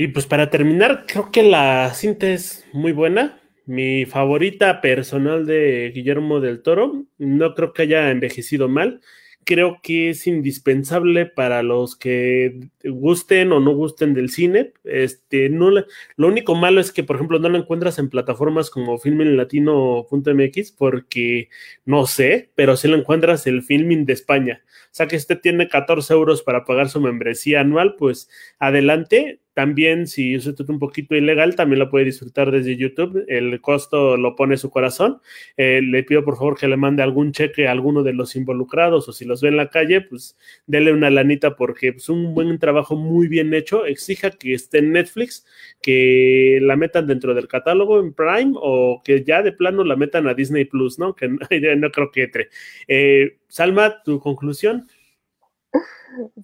Y 0.00 0.06
pues 0.06 0.26
para 0.26 0.48
terminar, 0.48 1.06
creo 1.08 1.32
que 1.32 1.42
la 1.42 1.92
cinta 1.92 2.28
es 2.28 2.64
muy 2.72 2.92
buena. 2.92 3.40
Mi 3.66 4.06
favorita 4.06 4.80
personal 4.80 5.44
de 5.44 5.90
Guillermo 5.92 6.38
del 6.38 6.62
Toro. 6.62 7.04
No 7.18 7.52
creo 7.56 7.72
que 7.72 7.82
haya 7.82 8.08
envejecido 8.12 8.68
mal. 8.68 9.00
Creo 9.42 9.80
que 9.82 10.10
es 10.10 10.28
indispensable 10.28 11.26
para 11.26 11.64
los 11.64 11.96
que 11.96 12.60
gusten 12.84 13.50
o 13.50 13.58
no 13.58 13.74
gusten 13.74 14.14
del 14.14 14.30
cine. 14.30 14.72
Este, 14.84 15.48
no 15.48 15.70
lo 15.70 16.28
único 16.28 16.54
malo 16.54 16.80
es 16.80 16.92
que, 16.92 17.02
por 17.02 17.16
ejemplo, 17.16 17.40
no 17.40 17.48
lo 17.48 17.58
encuentras 17.58 17.98
en 17.98 18.08
plataformas 18.08 18.70
como 18.70 18.98
filminlatino.mx 18.98 20.72
porque 20.78 21.48
no 21.86 22.06
sé, 22.06 22.52
pero 22.54 22.76
si 22.76 22.86
lo 22.86 22.96
encuentras 22.96 23.48
el 23.48 23.64
Filming 23.64 24.06
de 24.06 24.12
España. 24.12 24.62
O 24.92 24.94
sea 24.94 25.08
que 25.08 25.16
usted 25.16 25.40
tiene 25.40 25.68
14 25.68 26.14
euros 26.14 26.42
para 26.42 26.64
pagar 26.64 26.88
su 26.88 27.00
membresía 27.00 27.62
anual, 27.62 27.96
pues 27.96 28.30
adelante 28.60 29.40
también, 29.58 30.06
si 30.06 30.36
usted 30.36 30.54
es 30.56 30.68
un 30.68 30.78
poquito 30.78 31.16
ilegal, 31.16 31.56
también 31.56 31.80
lo 31.80 31.90
puede 31.90 32.04
disfrutar 32.04 32.52
desde 32.52 32.76
YouTube. 32.76 33.24
El 33.26 33.60
costo 33.60 34.16
lo 34.16 34.36
pone 34.36 34.56
su 34.56 34.70
corazón. 34.70 35.20
Eh, 35.56 35.80
le 35.82 36.04
pido 36.04 36.22
por 36.22 36.36
favor 36.36 36.56
que 36.56 36.68
le 36.68 36.76
mande 36.76 37.02
algún 37.02 37.32
cheque 37.32 37.66
a 37.66 37.72
alguno 37.72 38.04
de 38.04 38.12
los 38.12 38.36
involucrados 38.36 39.08
o 39.08 39.12
si 39.12 39.24
los 39.24 39.42
ve 39.42 39.48
en 39.48 39.56
la 39.56 39.68
calle, 39.68 40.00
pues 40.00 40.38
dele 40.68 40.92
una 40.92 41.10
lanita 41.10 41.56
porque 41.56 41.88
es 41.88 41.94
pues, 41.94 42.08
un 42.08 42.34
buen 42.34 42.56
trabajo 42.60 42.94
muy 42.94 43.26
bien 43.26 43.52
hecho. 43.52 43.84
Exija 43.84 44.30
que 44.30 44.54
esté 44.54 44.78
en 44.78 44.92
Netflix, 44.92 45.44
que 45.82 46.60
la 46.62 46.76
metan 46.76 47.08
dentro 47.08 47.34
del 47.34 47.48
catálogo 47.48 47.98
en 47.98 48.14
Prime 48.14 48.52
o 48.54 49.02
que 49.04 49.24
ya 49.24 49.42
de 49.42 49.50
plano 49.50 49.82
la 49.82 49.96
metan 49.96 50.28
a 50.28 50.34
Disney 50.34 50.66
Plus, 50.66 51.00
¿no? 51.00 51.16
Que 51.16 51.26
no, 51.26 51.38
no 51.78 51.90
creo 51.90 52.12
que 52.12 52.22
entre. 52.22 52.48
Eh, 52.86 53.38
Salma, 53.48 54.04
tu 54.04 54.20
conclusión. 54.20 54.86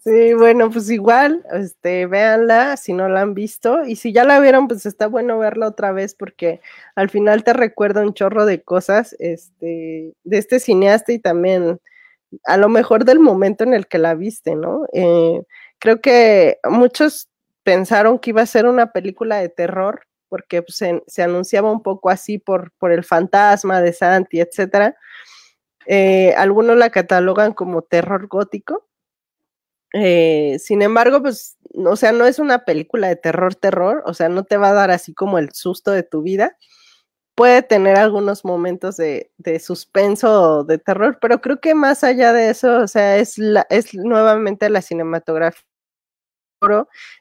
Sí, 0.05 0.35
bueno, 0.35 0.71
pues 0.71 0.91
igual, 0.91 1.45
este, 1.53 2.07
véanla 2.07 2.77
si 2.77 2.93
no 2.93 3.09
la 3.09 3.23
han 3.23 3.35
visto 3.35 3.85
y 3.85 3.97
si 3.97 4.13
ya 4.13 4.25
la 4.25 4.39
vieron, 4.39 4.69
pues 4.69 4.87
está 4.87 5.07
bueno 5.07 5.39
verla 5.39 5.69
otra 5.69 5.93
vez 5.93 6.15
porque 6.15 6.61
al 6.95 7.11
final 7.11 7.43
te 7.45 7.53
recuerda 7.55 8.03
un 8.03 8.15
chorro 8.15 8.47
de 8.47 8.63
cosas, 8.63 9.17
este, 9.19 10.15
de 10.25 10.39
este 10.39 10.61
cineasta 10.61 11.13
y 11.13 11.19
también 11.19 11.81
a 12.45 12.57
lo 12.57 12.69
mejor 12.69 13.05
del 13.05 13.21
momento 13.21 13.65
en 13.65 13.75
el 13.75 13.87
que 13.87 13.99
la 13.99 14.15
viste, 14.15 14.55
¿no? 14.55 14.87
Eh, 14.93 15.43
creo 15.79 16.01
que 16.01 16.59
muchos 16.69 17.29
pensaron 17.65 18.19
que 18.19 18.31
iba 18.31 18.43
a 18.43 18.47
ser 18.47 18.67
una 18.67 18.93
película 18.93 19.39
de 19.39 19.49
terror 19.49 20.03
porque 20.29 20.63
pues, 20.63 20.83
se, 21.07 21.23
anunciaba 21.23 21.71
un 21.73 21.83
poco 21.83 22.11
así 22.11 22.39
por, 22.39 22.73
por 22.79 22.93
el 22.93 23.05
fantasma 23.05 23.81
de 23.81 23.93
Santi, 23.93 24.41
etcétera. 24.41 24.97
Eh, 25.87 26.35
algunos 26.37 26.77
la 26.77 26.91
catalogan 26.91 27.53
como 27.55 27.83
terror 27.83 28.27
gótico 28.29 28.87
eh, 29.97 30.59
sin 30.59 30.83
embargo, 30.83 31.23
pues, 31.23 31.57
o 31.73 31.95
sea, 31.97 32.11
no 32.11 32.27
es 32.27 32.41
una 32.41 32.65
película 32.65 33.09
de 33.09 33.15
terror, 33.17 33.55
terror, 33.55 34.03
o 34.07 34.13
sea, 34.13 34.29
no 34.29 34.43
te 34.45 34.57
va 34.57 34.71
a 34.71 34.73
dar 34.75 34.91
así 34.91 35.15
como 35.15 35.39
el 35.39 35.53
susto 35.53 35.93
de 35.93 36.03
tu 36.03 36.23
vida. 36.23 36.57
Puede 37.37 37.63
tener 37.63 37.97
algunos 37.99 38.45
momentos 38.45 38.97
de, 38.97 39.33
suspenso 39.61 40.61
o 40.61 40.65
de 40.65 40.79
terror, 40.79 41.19
pero 41.21 41.41
creo 41.41 41.61
que 41.61 41.75
más 41.77 42.05
allá 42.05 42.33
de 42.33 42.51
eso, 42.51 42.81
o 42.81 42.89
sea, 42.89 43.19
es, 43.19 43.39
la, 43.39 43.67
es 43.71 43.95
nuevamente 43.95 44.69
la 44.71 44.83
cinematografía. 44.83 45.65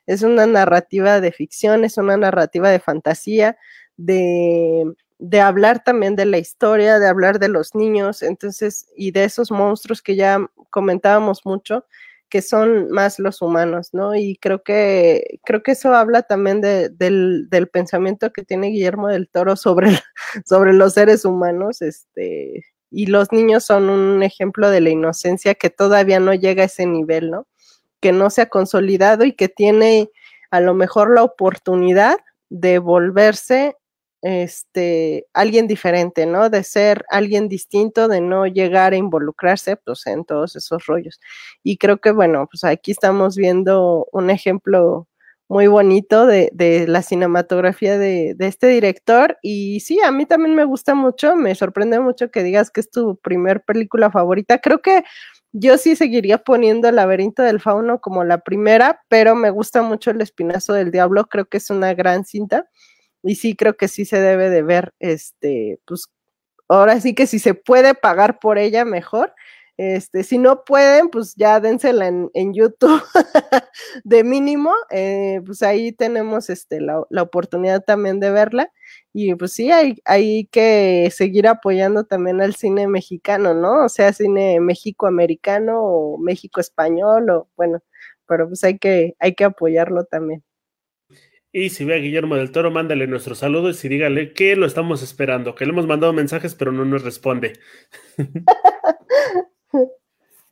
Es 0.07 0.23
una 0.23 0.47
narrativa 0.47 1.19
de 1.21 1.31
ficción, 1.31 1.83
es 1.83 1.97
una 1.97 2.17
narrativa 2.17 2.69
de 2.71 2.79
fantasía, 2.79 3.57
de, 3.97 4.85
de 5.19 5.41
hablar 5.41 5.83
también 5.83 6.15
de 6.15 6.25
la 6.25 6.37
historia, 6.37 6.99
de 6.99 7.07
hablar 7.07 7.39
de 7.39 7.49
los 7.49 7.75
niños, 7.75 8.23
entonces, 8.23 8.87
y 8.95 9.11
de 9.11 9.25
esos 9.25 9.51
monstruos 9.51 10.01
que 10.01 10.15
ya 10.15 10.39
comentábamos 10.69 11.45
mucho 11.45 11.85
que 12.33 12.41
son 12.41 12.89
más 12.89 13.19
los 13.19 13.43
humanos, 13.43 13.89
¿no? 13.93 14.15
Y 14.15 14.37
creo 14.37 14.63
que, 14.63 15.39
creo 15.45 15.61
que 15.61 15.73
eso 15.73 15.93
habla 15.93 16.23
también 16.23 16.61
del, 16.61 17.69
pensamiento 17.71 18.33
que 18.33 18.41
tiene 18.41 18.69
Guillermo 18.69 19.07
del 19.07 19.29
Toro 19.29 19.55
sobre, 19.55 19.91
sobre 20.47 20.73
los 20.73 20.93
seres 20.95 21.25
humanos, 21.25 21.83
este, 21.83 22.65
y 22.89 23.05
los 23.05 23.31
niños 23.31 23.65
son 23.65 23.87
un 23.87 24.23
ejemplo 24.23 24.71
de 24.71 24.81
la 24.81 24.89
inocencia 24.89 25.53
que 25.53 25.69
todavía 25.69 26.19
no 26.19 26.33
llega 26.33 26.63
a 26.63 26.65
ese 26.65 26.87
nivel, 26.87 27.29
¿no? 27.29 27.45
Que 27.99 28.11
no 28.11 28.31
se 28.31 28.41
ha 28.41 28.49
consolidado 28.49 29.25
y 29.25 29.33
que 29.33 29.47
tiene 29.47 30.09
a 30.49 30.59
lo 30.59 30.73
mejor 30.73 31.13
la 31.13 31.21
oportunidad 31.21 32.17
de 32.49 32.79
volverse 32.79 33.77
este, 34.23 35.27
alguien 35.33 35.67
diferente, 35.67 36.25
¿no? 36.25 36.49
De 36.49 36.63
ser 36.63 37.05
alguien 37.09 37.49
distinto, 37.49 38.07
de 38.07 38.21
no 38.21 38.47
llegar 38.47 38.93
a 38.93 38.97
involucrarse, 38.97 39.75
pues, 39.75 40.07
en 40.07 40.23
todos 40.23 40.55
esos 40.55 40.85
rollos. 40.85 41.19
Y 41.61 41.77
creo 41.77 41.97
que, 41.97 42.11
bueno, 42.11 42.47
pues 42.49 42.63
aquí 42.63 42.91
estamos 42.91 43.35
viendo 43.35 44.07
un 44.13 44.29
ejemplo 44.29 45.07
muy 45.49 45.67
bonito 45.67 46.25
de, 46.25 46.49
de 46.53 46.87
la 46.87 47.01
cinematografía 47.01 47.97
de, 47.97 48.33
de, 48.35 48.47
este 48.47 48.67
director. 48.67 49.37
Y 49.41 49.81
sí, 49.81 49.99
a 49.99 50.11
mí 50.11 50.25
también 50.25 50.55
me 50.55 50.63
gusta 50.63 50.95
mucho, 50.95 51.35
me 51.35 51.53
sorprende 51.53 51.99
mucho 51.99 52.31
que 52.31 52.43
digas 52.43 52.71
que 52.71 52.79
es 52.79 52.89
tu 52.89 53.17
primer 53.17 53.63
película 53.63 54.09
favorita. 54.09 54.59
Creo 54.59 54.81
que 54.81 55.03
yo 55.51 55.77
sí 55.77 55.95
seguiría 55.97 56.37
poniendo 56.39 56.87
El 56.87 56.95
laberinto 56.95 57.43
del 57.43 57.59
fauno 57.59 57.99
como 57.99 58.23
la 58.23 58.39
primera, 58.39 59.01
pero 59.09 59.35
me 59.35 59.49
gusta 59.49 59.81
mucho 59.83 60.11
El 60.11 60.21
espinazo 60.21 60.73
del 60.73 60.91
diablo, 60.91 61.25
creo 61.25 61.45
que 61.45 61.57
es 61.57 61.69
una 61.69 61.93
gran 61.93 62.25
cinta 62.25 62.69
y 63.23 63.35
sí 63.35 63.55
creo 63.55 63.75
que 63.77 63.87
sí 63.87 64.05
se 64.05 64.21
debe 64.21 64.49
de 64.49 64.63
ver, 64.63 64.93
este, 64.99 65.79
pues 65.85 66.07
ahora 66.69 66.99
sí 67.01 67.15
que 67.15 67.27
si 67.27 67.39
se 67.39 67.53
puede 67.53 67.95
pagar 67.95 68.39
por 68.39 68.57
ella, 68.57 68.85
mejor. 68.85 69.33
Este, 69.77 70.23
si 70.23 70.37
no 70.37 70.63
pueden, 70.65 71.09
pues 71.09 71.33
ya 71.35 71.59
dénsela 71.59 72.07
en, 72.07 72.29
en 72.35 72.53
YouTube 72.53 73.01
de 74.03 74.23
mínimo, 74.23 74.71
eh, 74.91 75.41
pues 75.45 75.63
ahí 75.63 75.91
tenemos 75.91 76.51
este, 76.51 76.79
la, 76.79 77.03
la, 77.09 77.23
oportunidad 77.23 77.83
también 77.83 78.19
de 78.19 78.29
verla. 78.31 78.71
Y 79.13 79.33
pues 79.35 79.53
sí, 79.53 79.71
hay, 79.71 79.97
hay 80.05 80.45
que 80.51 81.09
seguir 81.11 81.47
apoyando 81.47 82.03
también 82.05 82.39
al 82.41 82.55
cine 82.55 82.87
mexicano, 82.87 83.55
¿no? 83.55 83.85
O 83.85 83.89
sea, 83.89 84.13
cine 84.13 84.59
México-americano 84.59 85.81
o 85.83 86.17
México-español, 86.19 87.29
o 87.31 87.49
bueno, 87.55 87.79
pero 88.27 88.47
pues 88.47 88.63
hay 88.63 88.77
que, 88.77 89.15
hay 89.19 89.33
que 89.35 89.45
apoyarlo 89.45 90.05
también. 90.05 90.43
Y 91.55 91.69
si 91.69 91.85
ve 91.85 91.93
a 91.93 91.99
Guillermo 91.99 92.35
del 92.35 92.51
Toro, 92.51 92.71
mándale 92.71 93.05
nuestros 93.05 93.37
saludos 93.37 93.85
y 93.85 93.87
dígale 93.87 94.33
que 94.33 94.55
lo 94.55 94.65
estamos 94.65 95.03
esperando, 95.03 95.53
que 95.53 95.67
le 95.67 95.71
hemos 95.71 95.85
mandado 95.85 96.11
mensajes, 96.11 96.55
pero 96.55 96.71
no 96.71 96.83
nos 96.83 97.03
responde. 97.03 97.53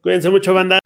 Cuídense 0.01 0.29
mucho, 0.29 0.53
banda. 0.53 0.77